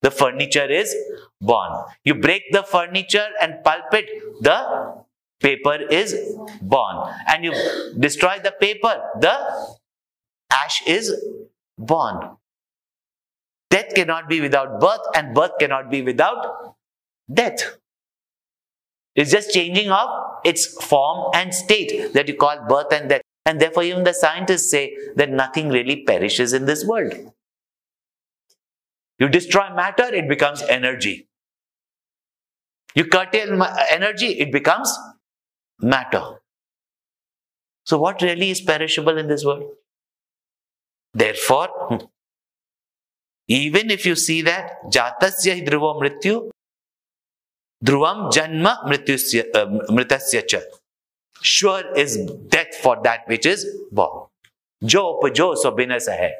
the 0.02 0.12
furniture 0.12 0.70
is 0.70 0.96
born. 1.42 1.86
You 2.04 2.16
break 2.16 2.44
the 2.52 2.63
furniture 2.63 3.28
and 3.42 3.63
pulp 3.63 3.94
it, 3.94 4.10
the 4.42 5.04
paper 5.39 5.76
is 5.76 6.15
born. 6.62 7.13
And 7.28 7.45
you 7.45 7.54
destroy 8.00 8.39
the 8.43 8.54
paper, 8.60 9.02
the 9.19 9.36
ash 10.52 10.82
is 10.88 11.13
born. 11.78 12.38
Death 13.69 13.93
cannot 13.95 14.30
be 14.30 14.39
without 14.41 14.80
birth, 14.80 15.02
and 15.15 15.36
birth 15.36 15.52
cannot 15.60 15.91
be 15.91 16.02
without 16.02 16.76
death. 17.32 17.78
It's 19.15 19.32
just 19.32 19.52
changing 19.52 19.89
of 19.89 20.10
its 20.45 20.65
form 20.84 21.32
and 21.34 21.54
state 21.54 22.13
that 22.13 22.28
you 22.28 22.36
call 22.36 22.65
birth 22.67 22.93
and 22.93 23.10
death. 23.10 23.21
And 23.45 23.60
therefore, 23.60 23.84
even 23.84 24.04
the 24.04 24.13
scientists 24.13 24.69
say 24.69 24.95
that 25.15 25.30
nothing 25.30 25.69
really 25.69 26.04
perishes 26.04 26.54
in 26.54 26.65
this 26.65 26.86
world. 26.86 27.13
You 29.19 29.28
destroy 29.28 29.73
matter, 29.73 30.13
it 30.13 30.30
becomes 30.30 30.62
energy. 30.62 31.28
You 32.93 33.06
curtail 33.06 33.62
energy, 33.89 34.39
it 34.39 34.52
becomes 34.52 34.95
matter. 35.80 36.40
So, 37.86 37.98
what 37.98 38.22
really 38.22 38.50
is 38.50 38.62
perishable 38.62 39.18
in 39.18 39.28
this 39.28 39.46
world? 39.46 39.63
Therefore, 41.13 41.70
hmm, 41.90 42.06
even 43.48 43.90
if 43.90 44.06
you 44.06 44.16
see 44.16 44.42
that 44.42 44.72
jatasya 44.92 45.54
hi 45.54 45.62
dhruvo 45.62 46.02
mrityu, 46.02 46.50
dhruvam 47.84 48.32
janma 48.32 48.78
uh, 48.84 49.66
mritasya 49.92 50.48
cha. 50.48 50.60
Sure 51.42 51.84
is 51.96 52.18
death 52.50 52.76
for 52.82 52.98
that 53.04 53.22
which 53.28 53.46
is 53.46 53.66
born. 53.92 54.28
Jo 54.84 55.20
upajo 55.20 55.56
so 55.56 55.76
hai. 55.76 56.34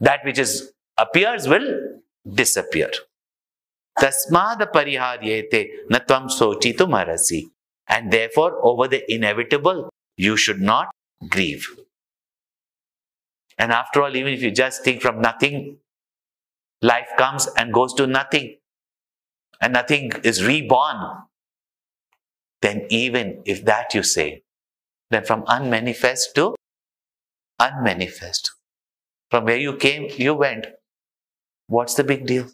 That 0.00 0.24
which 0.24 0.38
is 0.38 0.72
appears 0.98 1.46
will 1.46 2.00
disappear. 2.26 2.90
Tasmad 3.98 4.72
pariharyete 4.72 5.68
natvam 5.90 6.30
sochitum 6.30 6.94
arasi. 7.00 7.51
And 7.88 8.12
therefore, 8.12 8.58
over 8.62 8.88
the 8.88 9.02
inevitable, 9.12 9.90
you 10.16 10.36
should 10.36 10.60
not 10.60 10.90
grieve. 11.28 11.66
And 13.58 13.72
after 13.72 14.02
all, 14.02 14.16
even 14.16 14.32
if 14.32 14.42
you 14.42 14.50
just 14.50 14.82
think 14.84 15.02
from 15.02 15.20
nothing, 15.20 15.78
life 16.80 17.08
comes 17.18 17.48
and 17.56 17.72
goes 17.72 17.94
to 17.94 18.06
nothing, 18.06 18.56
and 19.60 19.72
nothing 19.72 20.12
is 20.24 20.44
reborn, 20.44 20.96
then 22.60 22.86
even 22.90 23.42
if 23.44 23.64
that 23.64 23.94
you 23.94 24.02
say, 24.02 24.42
then 25.10 25.24
from 25.24 25.44
unmanifest 25.46 26.34
to 26.34 26.54
unmanifest. 27.60 28.50
From 29.30 29.44
where 29.44 29.56
you 29.56 29.76
came, 29.76 30.08
you 30.16 30.34
went. 30.34 30.66
What's 31.68 31.94
the 31.94 32.04
big 32.04 32.26
deal? 32.26 32.48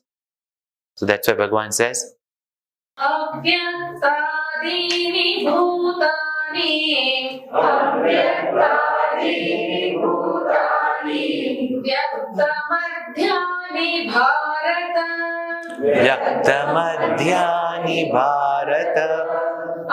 So 0.97 1.07
that's 1.07 1.29
why 1.29 1.35
Bhagavan 1.35 1.73
says, 1.73 2.15
अव्यक्तादीनि 4.59 5.27
भूतानि 9.97 11.25
व्यक्तमध्यानि 11.87 13.89
Bharat. 14.09 14.97
Yaktamadhyani 15.79 17.99
Bharata 18.13 19.07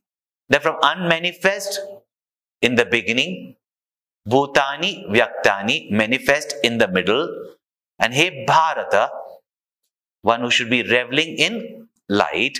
Then 0.48 0.60
from 0.60 0.76
unmanifest 0.82 1.80
in 2.62 2.76
the 2.76 2.86
beginning, 2.86 3.56
Bhutani 4.28 5.08
Vyaktani 5.08 5.90
manifest 5.90 6.54
in 6.64 6.78
the 6.78 6.88
middle. 6.88 7.28
And 7.98 8.12
hey 8.12 8.44
Bharata, 8.46 9.10
one 10.22 10.40
who 10.40 10.50
should 10.50 10.70
be 10.70 10.82
reveling 10.82 11.36
in 11.36 11.88
light. 12.08 12.58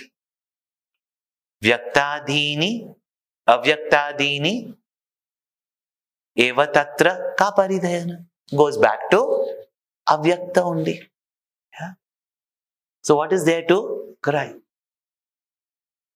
Vyaktadini, 1.63 2.95
Avyaktadini, 3.47 4.73
Eva 6.35 6.67
Tatra 6.67 7.35
Kaparidayana. 7.37 8.25
Goes 8.55 8.77
back 8.77 9.09
to 9.11 9.45
Avyakta 10.07 10.57
only. 10.57 11.01
So 13.01 13.15
what 13.15 13.31
is 13.31 13.45
there 13.45 13.63
to 13.67 14.15
cry? 14.21 14.53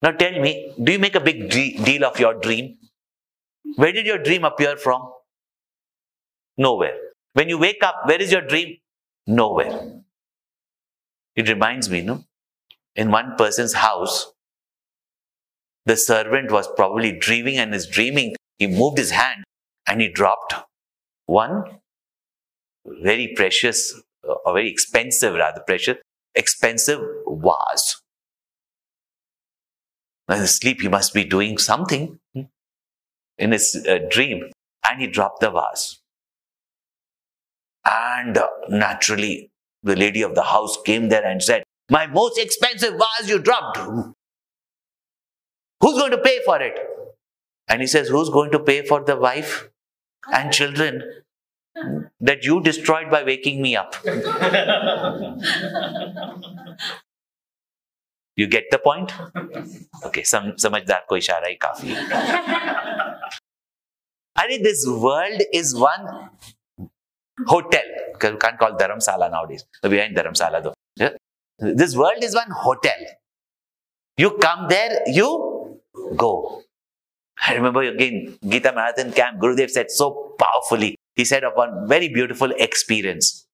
Now 0.01 0.11
tell 0.11 0.39
me, 0.41 0.73
do 0.83 0.91
you 0.91 0.99
make 0.99 1.15
a 1.15 1.21
big 1.21 1.49
deal 1.49 2.03
of 2.03 2.19
your 2.19 2.33
dream? 2.33 2.77
Where 3.75 3.93
did 3.93 4.05
your 4.05 4.17
dream 4.17 4.43
appear 4.43 4.75
from? 4.75 5.09
Nowhere. 6.57 6.97
When 7.33 7.49
you 7.49 7.57
wake 7.57 7.83
up, 7.83 7.95
where 8.05 8.21
is 8.21 8.31
your 8.31 8.41
dream? 8.41 8.77
Nowhere. 9.27 10.01
It 11.35 11.47
reminds 11.47 11.89
me, 11.89 12.01
no? 12.01 12.25
In 12.95 13.09
one 13.09 13.35
person's 13.37 13.73
house, 13.73 14.31
the 15.85 15.95
servant 15.95 16.51
was 16.51 16.67
probably 16.75 17.11
dreaming 17.11 17.57
and 17.57 17.73
is 17.73 17.87
dreaming. 17.87 18.35
He 18.59 18.67
moved 18.67 18.97
his 18.97 19.11
hand 19.11 19.43
and 19.87 20.01
he 20.01 20.09
dropped 20.09 20.53
one 21.25 21.79
very 22.85 23.33
precious, 23.35 23.93
uh, 24.27 24.33
or 24.45 24.53
very 24.53 24.69
expensive, 24.69 25.35
rather 25.35 25.61
precious, 25.65 25.97
expensive 26.35 26.99
vase. 27.27 28.01
Now, 30.27 30.35
in 30.35 30.47
sleep, 30.47 30.81
he 30.81 30.87
must 30.87 31.13
be 31.13 31.23
doing 31.23 31.57
something 31.57 32.19
hmm, 32.33 32.41
in 33.37 33.51
his 33.51 33.85
uh, 33.87 33.99
dream, 34.09 34.51
and 34.89 35.01
he 35.01 35.07
dropped 35.07 35.41
the 35.41 35.51
vase. 35.51 36.00
And 37.85 38.37
naturally, 38.69 39.49
the 39.83 39.95
lady 39.95 40.21
of 40.21 40.35
the 40.35 40.43
house 40.43 40.77
came 40.85 41.09
there 41.09 41.25
and 41.25 41.41
said, 41.41 41.63
My 41.89 42.05
most 42.07 42.37
expensive 42.37 42.93
vase 42.93 43.27
you 43.29 43.39
dropped. 43.39 43.77
Who's 45.81 45.97
going 45.97 46.11
to 46.11 46.19
pay 46.19 46.39
for 46.45 46.61
it? 46.61 46.77
And 47.67 47.81
he 47.81 47.87
says, 47.87 48.09
Who's 48.09 48.29
going 48.29 48.51
to 48.51 48.59
pay 48.59 48.85
for 48.85 49.03
the 49.03 49.15
wife 49.15 49.69
and 50.31 50.53
children 50.53 51.03
that 52.19 52.43
you 52.43 52.61
destroyed 52.61 53.09
by 53.09 53.23
waking 53.23 53.61
me 53.61 53.75
up? 53.75 53.95
you 58.35 58.45
get 58.47 58.65
the 58.69 58.77
point? 58.77 59.11
Okay, 60.05 60.23
some 60.23 60.51
samajhdar 60.51 61.07
ko 61.09 61.15
ishara 61.15 61.45
hai 61.45 61.57
kafi. 61.59 61.95
I 64.35 64.47
mean, 64.47 64.63
this 64.63 64.85
world 64.87 65.41
is 65.51 65.75
one 65.75 66.29
hotel. 67.47 67.81
because 68.13 68.33
we 68.33 68.37
can't 68.37 68.59
call 68.59 68.71
Dharamsala 68.77 69.31
nowadays. 69.31 69.65
We 69.83 69.99
are 69.99 70.03
in 70.03 70.13
Dharamsala 70.13 70.63
though. 70.63 70.73
Yeah? 70.95 71.09
This 71.59 71.95
world 71.95 72.23
is 72.23 72.35
one 72.35 72.51
hotel. 72.51 72.99
You 74.17 74.31
come 74.37 74.67
there, 74.67 75.01
you 75.07 75.79
go. 76.15 76.61
I 77.43 77.55
remember 77.55 77.81
again, 77.81 78.37
Gita 78.47 78.71
Marathon 78.73 79.11
camp, 79.13 79.39
Gurudev 79.39 79.69
said 79.69 79.89
so 79.89 80.35
powerfully. 80.37 80.95
He 81.15 81.25
said 81.25 81.43
of 81.43 81.53
one 81.55 81.87
very 81.87 82.09
beautiful 82.09 82.51
experience. 82.51 83.47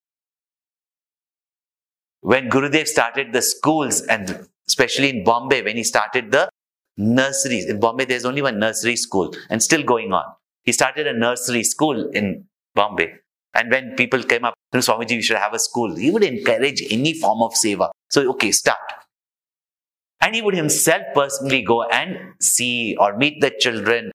When 2.22 2.50
Gurudev 2.50 2.88
started 2.88 3.32
the 3.32 3.42
schools, 3.42 4.02
and 4.02 4.48
especially 4.68 5.10
in 5.10 5.24
Bombay, 5.24 5.62
when 5.62 5.78
he 5.78 5.84
started 5.84 6.32
the 6.32 6.50
nurseries. 6.98 7.66
In 7.66 7.80
Bombay, 7.80 8.06
there's 8.06 8.26
only 8.26 8.42
one 8.42 8.60
nursery 8.60 8.96
school 8.96 9.34
and 9.50 9.62
still 9.62 9.84
going 9.84 10.12
on. 10.12 10.26
He 10.64 10.72
started 10.72 11.08
a 11.08 11.14
nursery 11.14 11.64
school 11.64 12.10
in 12.10 12.46
Bombay. 12.76 13.14
And 13.54 13.72
when 13.72 13.96
people 13.96 14.24
came 14.24 14.46
up, 14.46 14.54
"No, 14.74 14.80
Swamiji, 14.80 15.16
we 15.18 15.22
should 15.22 15.38
have 15.38 15.54
a 15.54 15.60
school. 15.60 15.96
He 15.96 16.12
would 16.12 16.24
encourage 16.24 16.84
any 16.92 17.14
form 17.14 17.42
of 17.42 17.54
seva. 17.54 17.90
So, 18.10 18.30
okay, 18.32 18.52
start. 18.52 18.78
And 20.22 20.36
he 20.36 20.42
would 20.42 20.56
himself 20.56 21.04
personally 21.14 21.62
go 21.62 21.84
and 21.84 22.34
see 22.42 22.96
or 23.00 23.18
meet 23.18 23.42
the 23.42 23.52
children. 23.60 24.12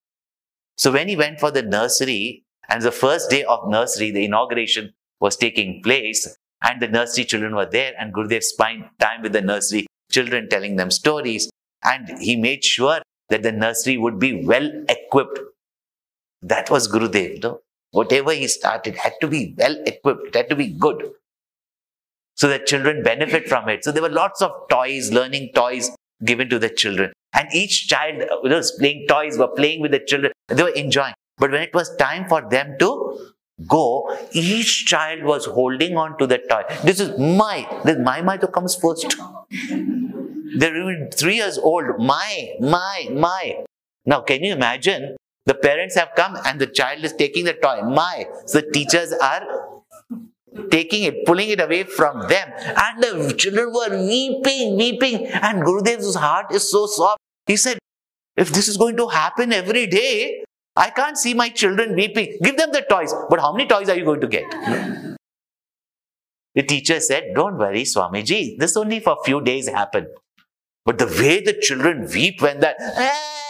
So 0.76 0.92
when 0.92 1.08
he 1.08 1.16
went 1.16 1.40
for 1.40 1.50
the 1.50 1.62
nursery, 1.62 2.44
and 2.68 2.82
the 2.82 2.92
first 2.92 3.30
day 3.30 3.44
of 3.44 3.68
nursery, 3.68 4.10
the 4.10 4.24
inauguration 4.24 4.92
was 5.20 5.36
taking 5.36 5.82
place, 5.82 6.36
and 6.62 6.80
the 6.80 6.88
nursery 6.88 7.24
children 7.24 7.54
were 7.54 7.66
there, 7.66 7.94
and 7.98 8.12
Gurudev 8.14 8.42
spent 8.42 8.86
time 8.98 9.22
with 9.22 9.32
the 9.32 9.40
nursery 9.40 9.86
children 10.10 10.48
telling 10.48 10.76
them 10.76 10.90
stories, 10.90 11.50
and 11.84 12.18
he 12.20 12.36
made 12.36 12.64
sure 12.64 13.00
that 13.28 13.42
the 13.42 13.52
nursery 13.52 13.96
would 13.96 14.18
be 14.18 14.44
well 14.44 14.70
equipped. 14.88 15.38
That 16.42 16.70
was 16.70 16.88
Gurudev. 16.88 17.42
No? 17.42 17.60
Whatever 17.92 18.33
he 18.33 18.48
started 18.48 18.96
had 18.96 19.14
to 19.22 19.28
be 19.28 19.55
well 19.57 19.76
equipped, 19.87 20.26
it 20.28 20.37
had 20.37 20.50
to 20.50 20.57
be 20.57 20.68
good. 20.68 21.12
So 22.35 22.48
that 22.48 22.66
children 22.66 23.02
benefit 23.02 23.48
from 23.48 23.68
it. 23.68 23.85
So 23.85 23.92
there 23.92 24.02
were 24.02 24.09
lots 24.09 24.42
of 24.42 24.50
toys, 24.70 25.12
learning 25.12 25.52
toys 25.55 25.90
given 26.24 26.48
to 26.50 26.59
the 26.59 26.68
children. 26.70 27.12
And 27.35 27.48
each 27.55 27.88
child 27.88 28.22
uh, 28.22 28.40
you 28.44 28.50
was 28.50 28.72
playing 28.72 29.07
toys, 29.09 29.38
were 29.38 29.48
playing 29.48 29.81
with 29.81 29.92
the 29.92 30.00
children. 30.00 30.33
They 30.48 30.62
were 30.62 30.70
enjoying. 30.70 31.14
But 31.38 31.50
when 31.52 31.62
it 31.62 31.74
was 31.74 31.94
time 31.96 32.28
for 32.28 32.42
them 32.48 32.76
to 32.81 33.18
go, 33.68 34.16
each 34.33 34.87
child 34.87 35.22
was 35.24 35.46
holding 35.46 35.96
on 35.96 36.18
to 36.18 36.26
the 36.26 36.38
toy. 36.38 36.62
This 36.85 37.00
is 37.00 37.18
my, 37.18 37.66
this 37.85 37.98
my 37.98 38.22
my 38.22 38.38
comes 38.38 38.74
first. 38.76 39.16
They're 40.59 40.76
even 40.76 41.11
three 41.12 41.37
years 41.37 41.59
old. 41.59 41.98
My, 41.98 42.55
my, 42.61 43.09
my. 43.12 43.64
Now, 44.05 44.20
can 44.20 44.42
you 44.42 44.52
imagine? 44.52 45.16
The 45.46 45.55
parents 45.55 45.96
have 45.96 46.11
come 46.14 46.37
and 46.44 46.61
the 46.61 46.66
child 46.66 47.05
is 47.05 47.12
taking 47.12 47.44
the 47.44 47.55
toy. 47.55 47.83
My. 47.83 48.26
The 48.52 48.62
teachers 48.62 49.12
are 49.12 49.42
taking 50.70 51.02
it, 51.05 51.26
pulling 51.26 51.48
it 51.48 51.61
away 51.61 51.85
from 51.85 52.28
them. 52.28 52.52
And 52.59 53.02
the 53.02 53.35
children 53.37 53.72
were 53.72 53.90
weeping, 53.90 54.76
weeping. 54.76 55.26
And 55.26 55.64
Gurudev's 55.64 56.14
heart 56.14 56.52
is 56.52 56.70
so 56.70 56.87
soft. 56.87 57.18
He 57.46 57.57
said, 57.57 57.78
if 58.37 58.50
this 58.50 58.68
is 58.68 58.76
going 58.76 58.96
to 58.96 59.09
happen 59.09 59.52
every 59.52 59.87
day, 59.87 60.44
I 60.74 60.90
can't 60.90 61.18
see 61.18 61.35
my 61.35 61.48
children 61.48 61.94
weeping. 61.94 62.38
Give 62.42 62.57
them 62.57 62.70
the 62.72 62.83
toys. 62.88 63.14
But 63.28 63.40
how 63.40 63.52
many 63.52 63.68
toys 63.68 63.88
are 63.88 63.96
you 63.96 64.05
going 64.05 64.20
to 64.20 64.28
get? 64.28 64.50
The 66.55 66.62
teacher 66.62 67.00
said, 67.00 67.33
Don't 67.35 67.59
worry, 67.59 67.83
Swamiji. 67.83 68.59
This 68.59 68.76
only 68.76 69.00
for 69.00 69.16
a 69.18 69.24
few 69.24 69.40
days 69.40 69.68
happened. 69.68 70.07
But 70.84 70.98
the 70.98 71.06
way 71.06 71.40
the 71.40 71.54
children 71.60 72.08
weep 72.12 72.42
when 72.42 72.60
that, 72.60 72.76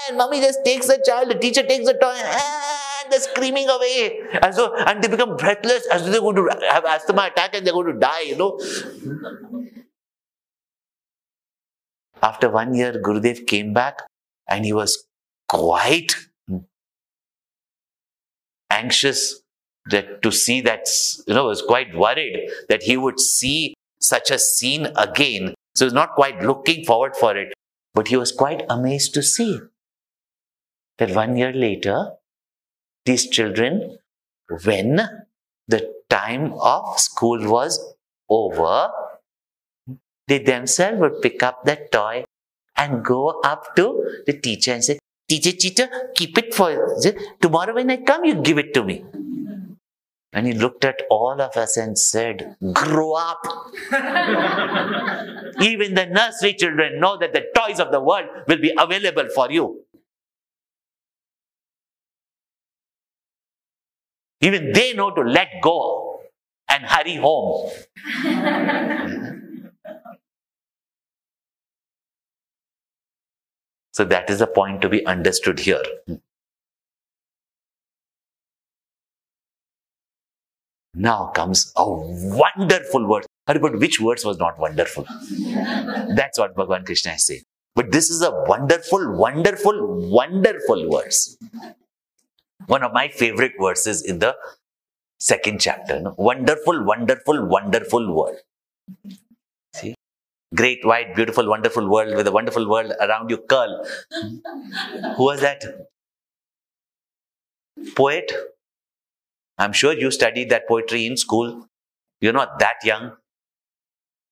and 0.08 0.18
mommy 0.18 0.40
just 0.40 0.64
takes 0.64 0.86
the 0.86 1.02
child, 1.06 1.30
the 1.30 1.34
teacher 1.34 1.62
takes 1.62 1.86
the 1.86 1.94
toy, 1.94 2.14
and 2.14 3.10
they're 3.12 3.20
screaming 3.20 3.68
away. 3.68 4.20
And 4.42 4.54
so, 4.54 4.74
and 4.76 5.02
they 5.02 5.08
become 5.08 5.36
breathless 5.36 5.86
as 5.90 6.04
they're 6.10 6.20
going 6.20 6.36
to 6.36 6.48
have 6.68 6.84
asthma 6.84 7.30
attack 7.32 7.54
and 7.54 7.66
they're 7.66 7.72
going 7.72 7.94
to 7.94 7.98
die, 7.98 8.20
you 8.22 8.36
know. 8.36 8.60
After 12.22 12.50
one 12.50 12.74
year, 12.74 12.92
Gurudev 13.02 13.46
came 13.46 13.72
back 13.72 14.02
and 14.48 14.64
he 14.64 14.72
was 14.72 15.06
quite 15.48 16.14
anxious 18.70 19.40
that 19.90 20.22
to 20.22 20.30
see 20.30 20.60
that, 20.60 20.86
you 21.26 21.34
know, 21.34 21.46
was 21.46 21.62
quite 21.62 21.94
worried 21.96 22.48
that 22.68 22.82
he 22.82 22.96
would 22.96 23.18
see 23.18 23.74
such 24.00 24.30
a 24.30 24.38
scene 24.38 24.88
again. 24.96 25.54
So 25.82 25.86
he's 25.86 25.94
not 25.94 26.14
quite 26.14 26.40
looking 26.40 26.84
forward 26.84 27.16
for 27.16 27.36
it, 27.36 27.52
but 27.92 28.06
he 28.06 28.16
was 28.16 28.30
quite 28.30 28.64
amazed 28.70 29.14
to 29.14 29.20
see 29.20 29.58
that 30.98 31.10
one 31.10 31.36
year 31.36 31.52
later, 31.52 32.12
these 33.04 33.28
children, 33.28 33.98
when 34.64 35.00
the 35.66 35.92
time 36.08 36.52
of 36.52 37.00
school 37.00 37.50
was 37.50 37.80
over, 38.30 38.92
they 40.28 40.38
themselves 40.38 41.00
would 41.00 41.20
pick 41.20 41.42
up 41.42 41.64
that 41.64 41.90
toy 41.90 42.26
and 42.76 43.04
go 43.04 43.40
up 43.42 43.74
to 43.74 44.22
the 44.26 44.34
teacher 44.34 44.74
and 44.74 44.84
say, 44.84 45.00
Teacher, 45.28 45.50
teacher, 45.50 45.88
keep 46.14 46.38
it 46.38 46.54
for 46.54 46.96
tomorrow 47.40 47.74
when 47.74 47.90
I 47.90 47.96
come, 47.96 48.24
you 48.24 48.36
give 48.36 48.58
it 48.58 48.72
to 48.74 48.84
me. 48.84 49.04
And 50.32 50.46
he 50.46 50.54
looked 50.54 50.84
at 50.84 51.02
all 51.10 51.40
of 51.40 51.56
us 51.58 51.76
and 51.76 51.98
said, 51.98 52.56
Grow 52.72 53.12
up. 53.12 53.42
Even 55.60 55.94
the 55.94 56.06
nursery 56.10 56.54
children 56.54 56.98
know 56.98 57.18
that 57.18 57.34
the 57.34 57.44
toys 57.54 57.78
of 57.78 57.92
the 57.92 58.00
world 58.00 58.28
will 58.48 58.56
be 58.56 58.72
available 58.78 59.28
for 59.34 59.50
you. 59.52 59.84
Even 64.40 64.72
they 64.72 64.94
know 64.94 65.10
to 65.14 65.20
let 65.20 65.48
go 65.62 66.22
and 66.68 66.84
hurry 66.84 67.16
home. 67.16 67.70
so 73.92 74.04
that 74.04 74.30
is 74.30 74.40
a 74.40 74.46
point 74.46 74.80
to 74.82 74.88
be 74.88 75.04
understood 75.06 75.60
here. 75.60 75.82
Now 80.94 81.32
comes 81.34 81.72
a 81.76 81.84
wonderful 81.86 83.08
word. 83.08 83.26
But 83.46 83.78
which 83.78 84.00
words 84.00 84.24
was 84.24 84.38
not 84.38 84.58
wonderful? 84.58 85.04
That's 86.14 86.38
what 86.38 86.54
Bhagavan 86.54 86.84
Krishna 86.86 87.12
is 87.12 87.26
saying. 87.26 87.42
But 87.74 87.90
this 87.90 88.10
is 88.10 88.22
a 88.22 88.30
wonderful, 88.46 89.16
wonderful, 89.16 90.10
wonderful 90.10 90.90
verse. 90.90 91.36
One 92.66 92.82
of 92.82 92.92
my 92.92 93.08
favorite 93.08 93.52
verses 93.60 94.02
in 94.04 94.18
the 94.18 94.36
second 95.18 95.60
chapter. 95.60 96.00
no? 96.00 96.14
Wonderful, 96.18 96.84
wonderful, 96.84 97.46
wonderful 97.46 98.14
world. 98.14 98.36
See? 99.74 99.94
Great, 100.54 100.84
wide, 100.84 101.14
beautiful, 101.14 101.48
wonderful 101.48 101.88
world 101.88 102.14
with 102.14 102.26
a 102.26 102.32
wonderful 102.32 102.68
world 102.68 102.92
around 103.00 103.30
you 103.30 103.38
curl. 103.38 103.86
Who 105.16 105.24
was 105.24 105.40
that? 105.40 105.64
Poet? 107.96 108.30
I'm 109.58 109.72
sure 109.72 109.92
you 109.92 110.10
studied 110.10 110.50
that 110.50 110.66
poetry 110.66 111.06
in 111.06 111.16
school. 111.16 111.66
You're 112.20 112.32
not 112.32 112.58
that 112.58 112.76
young. 112.84 113.12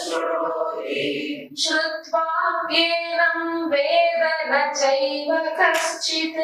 शृणोति 0.04 1.56
श्रुत्वाप्येनं 1.64 3.40
वेद 3.74 4.24
न 4.52 4.62
चैव 4.74 5.32
कश्चित् 5.60 6.40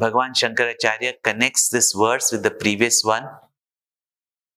Bhagavan 0.00 0.34
Shankaracharya 0.34 1.12
connects 1.22 1.70
this 1.70 1.94
verse 1.94 2.30
with 2.30 2.42
the 2.42 2.50
previous 2.50 3.02
one 3.02 3.28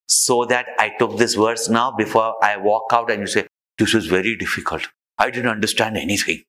so 0.07 0.43
that 0.43 0.65
I 0.77 0.89
took 0.99 1.17
this 1.17 1.35
verse 1.35 1.69
now 1.69 1.91
before 1.91 2.35
I 2.43 2.57
walk 2.57 2.91
out 2.91 3.09
and 3.09 3.21
you 3.21 3.27
say, 3.27 3.47
This 3.77 3.93
is 3.93 4.07
very 4.07 4.35
difficult. 4.35 4.89
I 5.17 5.29
didn't 5.29 5.49
understand 5.49 5.95
anything. 5.95 6.43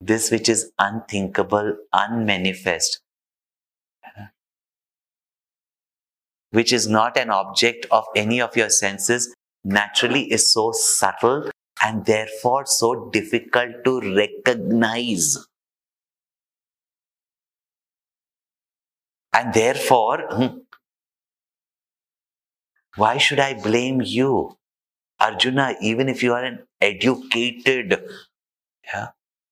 This 0.00 0.30
which 0.30 0.48
is 0.48 0.72
unthinkable, 0.78 1.76
unmanifest, 1.92 3.00
which 6.50 6.72
is 6.72 6.88
not 6.88 7.18
an 7.18 7.30
object 7.30 7.86
of 7.90 8.04
any 8.16 8.40
of 8.40 8.56
your 8.56 8.70
senses, 8.70 9.34
naturally 9.62 10.32
is 10.32 10.50
so 10.50 10.72
subtle 10.72 11.50
and 11.82 12.04
therefore 12.06 12.66
so 12.66 13.10
difficult 13.10 13.84
to 13.84 14.00
recognize. 14.16 15.46
And 19.32 19.54
therefore, 19.54 20.26
hmm, 20.30 20.58
why 22.96 23.18
should 23.18 23.38
I 23.38 23.54
blame 23.54 24.00
you? 24.02 24.56
Arjuna, 25.20 25.76
even 25.80 26.08
if 26.08 26.22
you 26.22 26.32
are 26.32 26.42
an 26.42 26.66
educated 26.80 28.02
yeah, 28.84 29.08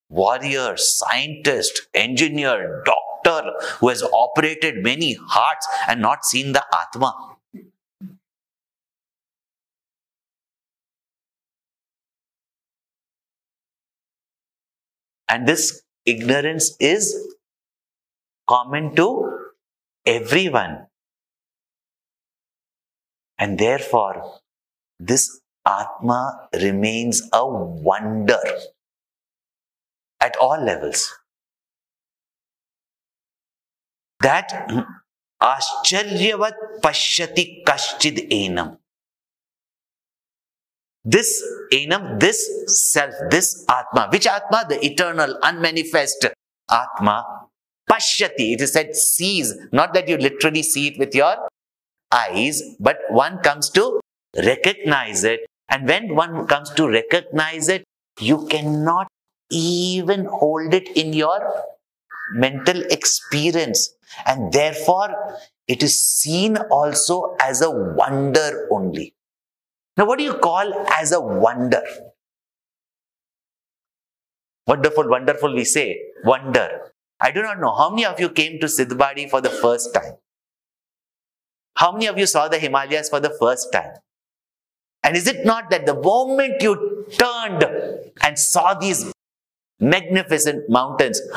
warrior, 0.09 0.77
scientist, 0.77 1.89
engineer, 1.95 2.83
doctor 2.85 3.53
who 3.81 3.89
has 3.89 4.03
operated 4.03 4.83
many 4.83 5.15
hearts 5.29 5.67
and 5.87 6.01
not 6.01 6.25
seen 6.25 6.53
the 6.53 6.65
Atma. 6.73 7.15
And 15.29 15.47
this 15.47 15.83
ignorance 16.07 16.75
is 16.81 17.15
common 18.49 18.97
to 18.97 19.51
everyone. 20.07 20.87
And 23.39 23.59
therefore, 23.59 24.41
this 24.99 25.41
Atma 25.67 26.49
remains 26.55 27.29
a 27.33 27.47
wonder 27.47 28.41
at 30.21 30.37
all 30.37 30.63
levels. 30.63 31.15
That 34.21 34.71
Ascharyavat 35.41 36.81
Pashyati 36.83 37.65
Kashchid 37.65 38.29
Enam. 38.31 38.79
This 41.05 41.43
Enam, 41.73 42.19
this 42.19 42.51
self, 42.93 43.15
this 43.31 43.65
Atma, 43.69 44.09
which 44.11 44.27
Atma? 44.27 44.67
The 44.69 44.85
eternal, 44.85 45.39
unmanifest 45.43 46.27
Atma. 46.71 47.25
Pashyati, 47.89 48.55
it 48.55 48.61
is 48.61 48.73
said 48.73 48.95
sees, 48.95 49.55
not 49.73 49.95
that 49.95 50.09
you 50.09 50.19
literally 50.19 50.63
see 50.63 50.89
it 50.89 50.99
with 50.99 51.15
your 51.15 51.49
eyes, 52.13 52.63
but 52.79 52.99
one 53.09 53.39
comes 53.39 53.71
to 53.71 54.01
recognize 54.37 55.25
it. 55.25 55.41
And 55.71 55.87
when 55.87 56.15
one 56.15 56.47
comes 56.47 56.71
to 56.71 56.89
recognize 56.89 57.69
it, 57.69 57.85
you 58.21 58.47
cannot 58.49 59.09
even 59.51 60.27
hold 60.27 60.75
it 60.75 60.89
in 60.97 61.13
your 61.13 61.65
mental 62.33 62.83
experience. 62.91 63.95
And 64.27 64.53
therefore, 64.53 65.39
it 65.67 65.83
is 65.83 66.03
seen 66.03 66.57
also 66.57 67.37
as 67.41 67.63
a 67.63 67.71
wonder 67.71 68.69
only. 68.71 69.15
Now, 69.97 70.07
what 70.07 70.19
do 70.19 70.25
you 70.25 70.35
call 70.35 70.87
as 70.93 71.13
a 71.13 71.21
wonder? 71.21 71.83
Wonderful, 74.67 75.09
wonderful, 75.09 75.55
we 75.55 75.65
say. 75.65 75.99
Wonder. 76.25 76.93
I 77.21 77.31
do 77.31 77.43
not 77.43 77.59
know 77.61 77.75
how 77.75 77.91
many 77.91 78.05
of 78.05 78.21
you 78.21 78.29
came 78.29 78.61
to 78.61 78.67
Sidhbari 78.67 79.29
for 79.29 79.41
the 79.41 79.51
first 79.51 79.93
time. 79.95 80.15
How 81.75 81.93
many 81.93 82.07
of 82.07 82.19
you 82.19 82.27
saw 82.27 82.49
the 82.49 82.59
Himalayas 82.59 83.09
for 83.09 83.21
the 83.21 83.31
first 83.31 83.73
time? 83.73 83.93
And 85.03 85.17
is 85.17 85.27
it 85.27 85.45
not 85.47 85.71
that 85.71 85.87
the 85.87 85.95
moment 85.95 86.61
you 86.63 87.07
turned 87.11 87.65
and 88.23 88.39
saw 88.39 88.75
these 88.75 89.13
magnificent 89.81 90.69
mountains, 90.69 91.21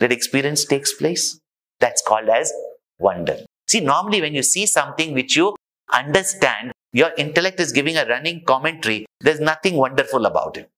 that 0.00 0.12
experience 0.12 0.64
takes 0.64 0.92
place? 0.92 1.38
That's 1.80 2.02
called 2.02 2.28
as 2.28 2.52
wonder. 2.98 3.38
See, 3.68 3.80
normally 3.80 4.20
when 4.20 4.34
you 4.34 4.42
see 4.42 4.66
something 4.66 5.14
which 5.14 5.36
you 5.36 5.54
understand, 5.92 6.72
your 6.92 7.12
intellect 7.16 7.60
is 7.60 7.72
giving 7.72 7.96
a 7.96 8.06
running 8.06 8.42
commentary. 8.44 9.06
There's 9.20 9.40
nothing 9.40 9.76
wonderful 9.76 10.26
about 10.26 10.56
it. 10.56 10.68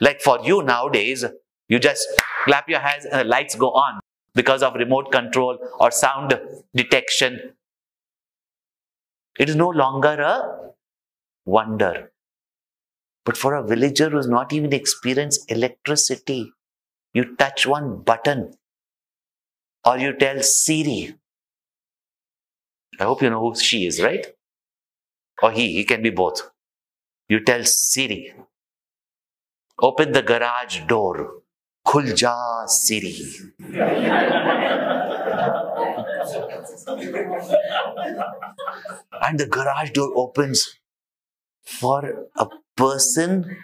Like 0.00 0.20
for 0.20 0.38
you 0.42 0.62
nowadays, 0.62 1.24
you 1.68 1.78
just 1.78 2.06
clap 2.44 2.68
your 2.68 2.80
hands 2.80 3.06
and 3.06 3.20
the 3.20 3.24
lights 3.24 3.54
go 3.54 3.70
on 3.70 4.00
because 4.34 4.62
of 4.62 4.74
remote 4.74 5.10
control 5.12 5.58
or 5.80 5.90
sound 5.90 6.38
detection. 6.74 7.54
It 9.38 9.48
is 9.48 9.56
no 9.56 9.68
longer 9.68 10.20
a 10.20 10.72
wonder. 11.44 12.10
But 13.24 13.36
for 13.36 13.54
a 13.54 13.66
villager 13.66 14.10
who's 14.10 14.26
not 14.26 14.52
even 14.52 14.72
experienced 14.72 15.50
electricity, 15.50 16.52
you 17.14 17.36
touch 17.36 17.66
one 17.66 18.02
button 18.02 18.52
or 19.84 19.98
you 19.98 20.12
tell 20.16 20.42
Siri. 20.42 21.14
I 23.00 23.04
hope 23.04 23.22
you 23.22 23.30
know 23.30 23.40
who 23.40 23.54
she 23.58 23.86
is, 23.86 24.02
right? 24.02 24.26
Or 25.42 25.50
he, 25.52 25.72
he 25.72 25.84
can 25.84 26.02
be 26.02 26.10
both. 26.10 26.42
You 27.28 27.40
tell 27.40 27.64
Siri, 27.64 28.34
open 29.80 30.12
the 30.12 30.22
garage 30.22 30.80
door. 30.86 31.40
Khul 31.86 32.18
ja 32.18 32.66
Siri. 32.66 33.14
and 39.22 39.38
the 39.38 39.46
garage 39.46 39.90
door 39.90 40.12
opens 40.16 40.78
for 41.62 42.28
a 42.36 42.46
person 42.76 43.56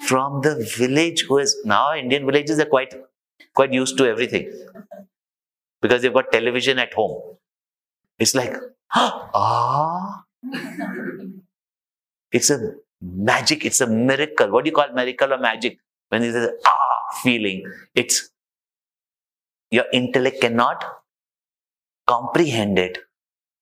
from 0.00 0.40
the 0.42 0.54
village 0.78 1.24
who 1.28 1.38
is 1.38 1.56
now 1.64 1.94
Indian 1.94 2.26
villages 2.26 2.58
are 2.58 2.66
quite 2.66 2.94
quite 3.54 3.72
used 3.72 3.96
to 3.98 4.06
everything 4.06 4.50
because 5.80 6.02
they've 6.02 6.12
got 6.12 6.32
television 6.32 6.78
at 6.78 6.92
home. 6.94 7.36
It's 8.18 8.34
like 8.34 8.54
ah, 8.94 9.30
ah. 9.34 10.22
it's 12.32 12.50
a 12.50 12.74
magic. 13.00 13.64
It's 13.64 13.80
a 13.80 13.86
miracle. 13.86 14.50
What 14.50 14.64
do 14.64 14.70
you 14.70 14.74
call 14.74 14.92
miracle 14.92 15.32
or 15.32 15.38
magic? 15.38 15.78
When 16.08 16.22
it 16.22 16.34
is 16.34 16.50
ah 16.64 17.20
feeling, 17.22 17.64
it's 17.94 18.30
your 19.70 19.84
intellect 19.92 20.40
cannot 20.40 20.84
comprehend 22.06 22.78
it. 22.78 22.98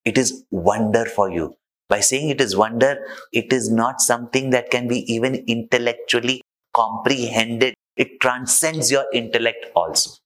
It 0.05 0.19
is 0.19 0.45
wonder 0.51 1.05
for 1.07 1.31
you. 1.31 1.57
By 1.88 2.01
saying 2.01 2.31
it 2.31 2.40
is 2.40 2.57
wonder, 2.57 3.07
it 3.33 3.53
is 3.53 3.70
not 3.70 4.01
something 4.01 4.51
that 4.51 4.70
can 4.70 4.88
be 4.88 5.01
even 5.12 5.35
intellectually 5.47 6.42
comprehended. 6.73 7.75
It 7.97 8.20
transcends 8.20 8.90
your 8.90 9.05
intellect 9.12 9.66
also. 9.77 10.18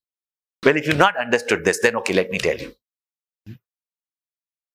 Well, 0.64 0.77
if 0.77 0.87
you've 0.87 0.97
not 0.97 1.16
understood 1.16 1.64
this, 1.64 1.81
then 1.83 1.97
okay, 1.97 2.14
let 2.14 2.31
me 2.31 2.38
tell 2.38 2.57
you. 2.57 2.73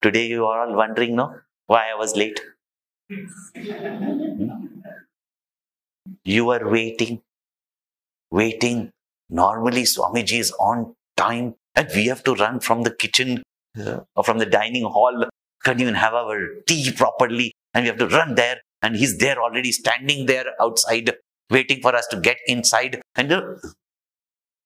Today 0.02 0.28
you 0.28 0.46
are 0.46 0.68
all 0.68 0.76
wondering, 0.76 1.16
no? 1.16 1.36
Why 1.68 1.86
I 1.94 1.98
was 1.98 2.16
late? 2.16 2.42
You 6.26 6.46
were 6.46 6.70
waiting, 6.70 7.22
waiting. 8.32 8.92
Normally, 9.30 9.84
Swamiji 9.84 10.40
is 10.40 10.52
on 10.60 10.96
time, 11.16 11.56
and 11.76 11.90
we 11.96 12.08
have 12.08 12.24
to 12.26 12.34
run 12.36 12.60
from 12.60 12.84
the 12.84 12.92
kitchen 12.92 13.44
uh, 13.80 14.02
or 14.16 14.24
from 14.24 14.40
the 14.40 14.46
dining 14.46 14.84
hall 14.84 15.26
can't 15.64 15.82
even 15.82 15.96
have 15.96 16.14
our 16.14 16.40
tea 16.68 16.92
properly 16.92 17.54
and 17.74 17.84
we 17.84 17.88
have 17.88 17.98
to 17.98 18.08
run 18.08 18.36
there 18.36 18.58
and 18.82 18.96
he's 18.96 19.18
there 19.18 19.42
already 19.42 19.72
standing 19.72 20.26
there 20.26 20.46
outside 20.62 21.12
waiting 21.50 21.82
for 21.82 21.96
us 21.96 22.08
to 22.08 22.20
get 22.20 22.38
inside. 22.48 23.02
And 23.16 23.32
uh, 23.32 23.42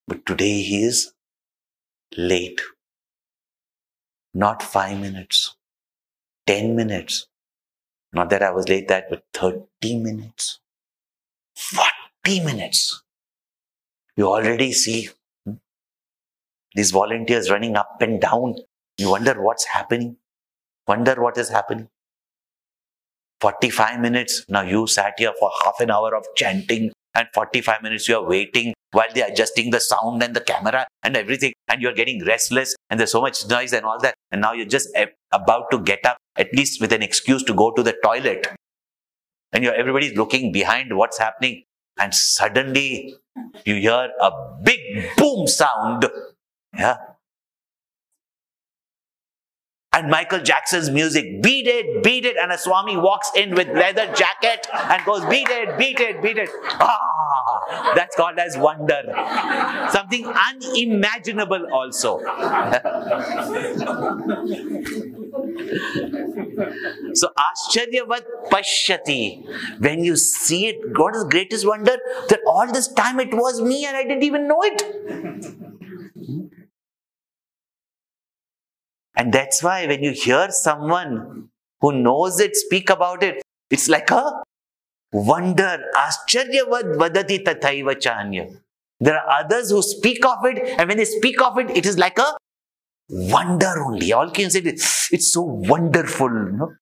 but 0.07 0.25
today 0.25 0.61
he 0.61 0.83
is 0.83 1.11
late. 2.17 2.61
Not 4.33 4.61
5 4.61 4.99
minutes 4.99 5.55
10 6.47 6.75
minutes. 6.75 7.27
Not 8.13 8.29
that 8.29 8.41
i 8.41 8.51
was 8.51 8.69
late 8.69 8.87
that 8.87 9.09
but 9.09 9.23
30 9.33 9.97
minutes. 9.97 10.59
40 11.55 12.39
minutes. 12.45 13.03
You 14.15 14.27
already 14.27 14.71
see 14.73 15.09
hmm, 15.45 15.55
these 16.73 16.91
volunteers 16.91 17.51
running 17.51 17.75
up 17.75 17.97
and 18.01 18.21
down. 18.21 18.55
You 18.97 19.11
wonder 19.11 19.39
what's 19.41 19.65
happening 19.65 20.17
Wonder 20.87 21.21
what 21.21 21.37
is 21.37 21.49
happening. 21.49 21.87
45 23.41 23.99
minutes. 23.99 24.45
Now 24.49 24.61
you 24.61 24.87
sat 24.87 25.13
here 25.17 25.33
for 25.39 25.51
half 25.63 25.79
an 25.79 25.91
hour 25.91 26.15
of 26.15 26.25
chanting, 26.35 26.91
and 27.13 27.27
45 27.33 27.83
minutes 27.83 28.07
you 28.07 28.17
are 28.17 28.23
waiting 28.23 28.73
while 28.91 29.07
they're 29.13 29.27
adjusting 29.27 29.69
the 29.71 29.79
sound 29.79 30.23
and 30.23 30.33
the 30.33 30.41
camera 30.41 30.87
and 31.03 31.17
everything, 31.17 31.53
and 31.67 31.81
you're 31.81 31.93
getting 31.93 32.23
restless, 32.25 32.75
and 32.89 32.99
there's 32.99 33.11
so 33.11 33.21
much 33.21 33.45
noise 33.47 33.73
and 33.73 33.85
all 33.85 33.99
that. 33.99 34.13
And 34.31 34.41
now 34.41 34.53
you're 34.53 34.65
just 34.65 34.89
about 35.31 35.69
to 35.71 35.79
get 35.79 36.05
up, 36.05 36.17
at 36.37 36.53
least 36.53 36.79
with 36.81 36.93
an 36.93 37.03
excuse 37.03 37.43
to 37.43 37.53
go 37.53 37.71
to 37.71 37.83
the 37.83 37.95
toilet. 38.03 38.47
And 39.51 39.63
you're 39.63 39.75
everybody's 39.75 40.15
looking 40.15 40.51
behind 40.51 40.95
what's 40.95 41.17
happening, 41.17 41.63
and 41.99 42.13
suddenly 42.13 43.15
you 43.65 43.75
hear 43.75 44.09
a 44.21 44.31
big 44.63 44.79
boom 45.17 45.47
sound. 45.47 46.07
Yeah, 46.77 46.97
and 49.97 50.11
Michael 50.11 50.39
Jackson's 50.39 50.91
music. 50.91 51.41
Beat 51.41 51.65
it, 51.67 52.03
beat 52.03 52.25
it. 52.25 52.35
And 52.37 52.51
a 52.51 52.57
Swami 52.57 52.95
walks 52.95 53.31
in 53.35 53.55
with 53.55 53.67
leather 53.69 54.05
jacket 54.13 54.67
and 54.71 55.03
goes, 55.05 55.25
beat 55.25 55.49
it, 55.49 55.77
beat 55.77 55.99
it, 55.99 56.21
beat 56.21 56.37
it. 56.37 56.49
Ah, 56.65 57.93
that's 57.95 58.15
called 58.15 58.37
as 58.37 58.55
wonder. 58.57 59.01
Something 59.89 60.25
unimaginable 60.27 61.65
also. 61.73 62.19
so 67.13 67.29
Ascharyavat 67.47 68.23
Pashyati. 68.51 69.45
When 69.79 70.03
you 70.03 70.15
see 70.15 70.67
it, 70.67 70.93
God 70.93 71.15
is 71.15 71.23
greatest 71.23 71.65
wonder 71.65 71.97
that 72.29 72.41
all 72.45 72.71
this 72.71 72.87
time 72.89 73.19
it 73.19 73.33
was 73.33 73.61
me 73.61 73.85
and 73.85 73.97
I 73.97 74.03
didn't 74.03 74.23
even 74.23 74.47
know 74.47 74.61
it. 74.61 74.83
And 79.17 79.33
that's 79.33 79.63
why 79.63 79.87
when 79.87 80.03
you 80.03 80.11
hear 80.11 80.49
someone 80.51 81.49
who 81.81 81.91
knows 81.91 82.39
it 82.39 82.55
speak 82.55 82.89
about 82.91 83.23
it, 83.23 83.41
it's 83.71 83.89
like 83.89 84.11
a 84.11 84.43
wonder. 85.11 85.83
Vadati. 85.95 87.43
There 88.99 89.17
are 89.17 89.43
others 89.43 89.71
who 89.71 89.81
speak 89.81 90.25
of 90.25 90.45
it, 90.45 90.59
and 90.79 90.87
when 90.87 90.97
they 90.97 91.05
speak 91.05 91.41
of 91.41 91.57
it, 91.57 91.69
it 91.71 91.85
is 91.85 91.97
like 91.97 92.17
a 92.19 92.37
wonder 93.09 93.73
only. 93.83 94.13
All 94.13 94.29
can 94.29 94.49
say 94.51 94.59
it's 94.59 95.33
so 95.33 95.41
wonderful. 95.41 96.77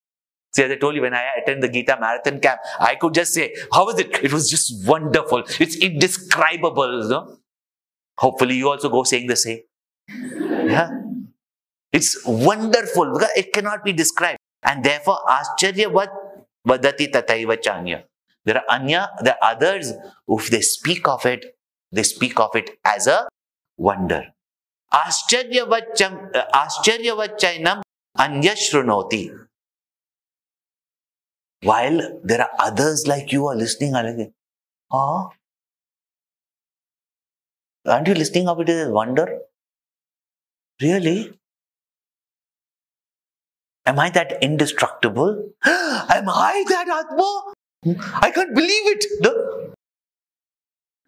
See, 0.54 0.62
as 0.62 0.70
I 0.70 0.76
told 0.76 0.94
you, 0.94 1.02
when 1.02 1.14
I 1.14 1.24
attend 1.38 1.62
the 1.62 1.68
Gita 1.68 1.98
Marathon 2.00 2.40
camp, 2.40 2.60
I 2.80 2.96
could 2.96 3.14
just 3.14 3.34
say, 3.34 3.54
How 3.72 3.86
was 3.86 3.98
it? 3.98 4.22
It 4.22 4.32
was 4.32 4.48
just 4.50 4.86
wonderful. 4.86 5.44
It's 5.60 5.76
indescribable. 5.76 7.08
Know? 7.08 7.36
Hopefully, 8.18 8.56
you 8.56 8.70
also 8.70 8.88
go 8.88 9.04
saying 9.04 9.26
the 9.26 9.36
same. 9.36 9.60
Yeah. 10.08 11.05
It's 11.92 12.24
wonderful 12.26 13.12
because 13.12 13.30
it 13.36 13.52
cannot 13.52 13.84
be 13.84 13.92
described. 13.92 14.38
And 14.62 14.84
therefore, 14.84 15.18
Ascharyavat 15.28 16.08
vadati 16.66 17.10
tataiva 17.12 17.56
chanya. 17.56 18.04
There 18.44 18.58
are 18.58 18.64
anya, 18.68 19.10
there 19.22 19.36
are 19.42 19.52
others, 19.52 19.92
if 20.28 20.50
they 20.50 20.60
speak 20.60 21.08
of 21.08 21.24
it, 21.26 21.56
they 21.92 22.02
speak 22.02 22.38
of 22.38 22.54
it 22.54 22.70
as 22.84 23.06
a 23.06 23.28
wonder. 23.76 24.34
Ascharyavat 24.92 25.96
chainam 27.38 27.82
anya 28.16 28.54
shrunoti. 28.54 29.30
While 31.62 32.20
there 32.22 32.42
are 32.42 32.50
others 32.58 33.06
like 33.06 33.32
you 33.32 33.46
are 33.46 33.56
listening, 33.56 33.94
are 33.94 34.04
like, 34.04 34.32
oh, 34.92 35.30
aren't 37.86 38.06
you 38.06 38.14
listening 38.14 38.48
of 38.48 38.60
it 38.60 38.68
as 38.68 38.88
a 38.88 38.90
wonder? 38.92 39.40
Really? 40.80 41.32
Am 43.86 43.98
I 43.98 44.10
that 44.10 44.38
indestructible? 44.42 45.50
Am 45.64 46.28
I 46.28 46.64
that 46.68 46.88
Atma? 46.88 47.52
I 48.20 48.30
can't 48.32 48.54
believe 48.54 48.86
it. 48.94 49.04
No. 49.20 49.72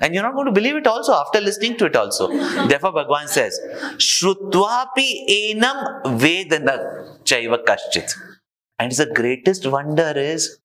And 0.00 0.14
you're 0.14 0.22
not 0.22 0.34
going 0.34 0.46
to 0.46 0.52
believe 0.52 0.76
it 0.76 0.86
also 0.86 1.12
after 1.12 1.40
listening 1.40 1.76
to 1.78 1.86
it 1.86 1.96
also. 1.96 2.28
Therefore, 2.68 2.92
Bhagwan 2.92 3.26
says, 3.26 3.58
Shrutvapi 3.96 5.28
enam 5.28 6.02
vedana 6.20 7.18
chaiva 7.24 7.64
kaschit. 7.64 8.14
And 8.78 8.92
the 8.92 9.06
greatest 9.06 9.66
wonder 9.66 10.12
is 10.14 10.58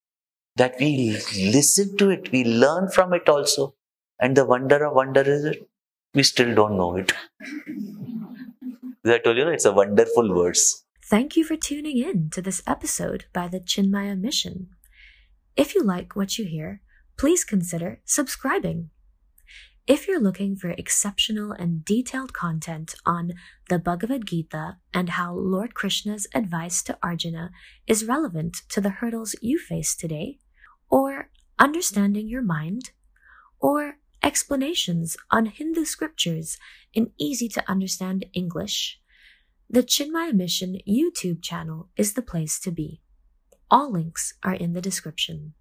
that 0.56 0.76
we 0.80 1.18
listen 1.36 1.98
to 1.98 2.12
it, 2.12 2.32
we 2.32 2.44
learn 2.44 2.90
from 2.90 3.14
it 3.14 3.28
also. 3.28 3.74
And 4.20 4.38
the 4.38 4.46
wonder 4.46 4.86
of 4.86 4.94
wonder 4.94 5.22
is 5.22 5.46
it, 5.46 5.68
we 6.14 6.22
still 6.22 6.54
don't 6.54 6.78
know 6.78 6.96
it. 6.96 7.12
I 9.06 9.18
told 9.18 9.38
you, 9.38 9.48
it's 9.48 9.66
a 9.66 9.72
wonderful 9.72 10.32
verse. 10.44 10.83
Thank 11.06 11.36
you 11.36 11.44
for 11.44 11.58
tuning 11.58 11.98
in 11.98 12.30
to 12.30 12.42
this 12.42 12.64
episode 12.66 13.26
by 13.34 13.50
the 13.50 13.60
Chinmaya 13.60 14.18
Mission. 14.18 14.70
If 15.58 15.76
you 15.76 15.84
like 15.84 16.16
what 16.16 16.38
you 16.38 16.46
hear, 16.46 16.82
please 17.18 17.44
consider 17.44 18.00
subscribing. 18.06 18.90
If 19.86 20.08
you're 20.08 20.22
looking 20.22 20.56
for 20.56 20.70
exceptional 20.70 21.52
and 21.52 21.84
detailed 21.84 22.32
content 22.32 22.96
on 23.06 23.34
the 23.68 23.80
Bhagavad 23.80 24.26
Gita 24.26 24.78
and 24.94 25.10
how 25.10 25.34
Lord 25.34 25.74
Krishna's 25.74 26.26
advice 26.34 26.82
to 26.84 26.98
Arjuna 27.04 27.52
is 27.86 28.06
relevant 28.06 28.62
to 28.70 28.80
the 28.80 28.90
hurdles 28.90 29.36
you 29.42 29.60
face 29.60 29.98
today, 29.98 30.40
or 30.90 31.30
understanding 31.60 32.30
your 32.30 32.42
mind, 32.42 32.92
or 33.60 33.98
explanations 34.24 35.18
on 35.30 35.48
Hindu 35.48 35.84
scriptures 35.84 36.58
in 36.94 37.12
easy 37.20 37.50
to 37.50 37.70
understand 37.70 38.26
English, 38.34 39.02
the 39.70 39.84
Chinmaya 39.84 40.34
Mission 40.34 40.78
YouTube 40.88 41.42
channel 41.42 41.90
is 41.98 42.14
the 42.14 42.22
place 42.22 42.60
to 42.60 42.72
be. 42.72 43.02
All 43.72 43.92
links 43.92 44.34
are 44.44 44.54
in 44.54 44.74
the 44.74 44.82
description. 44.82 45.54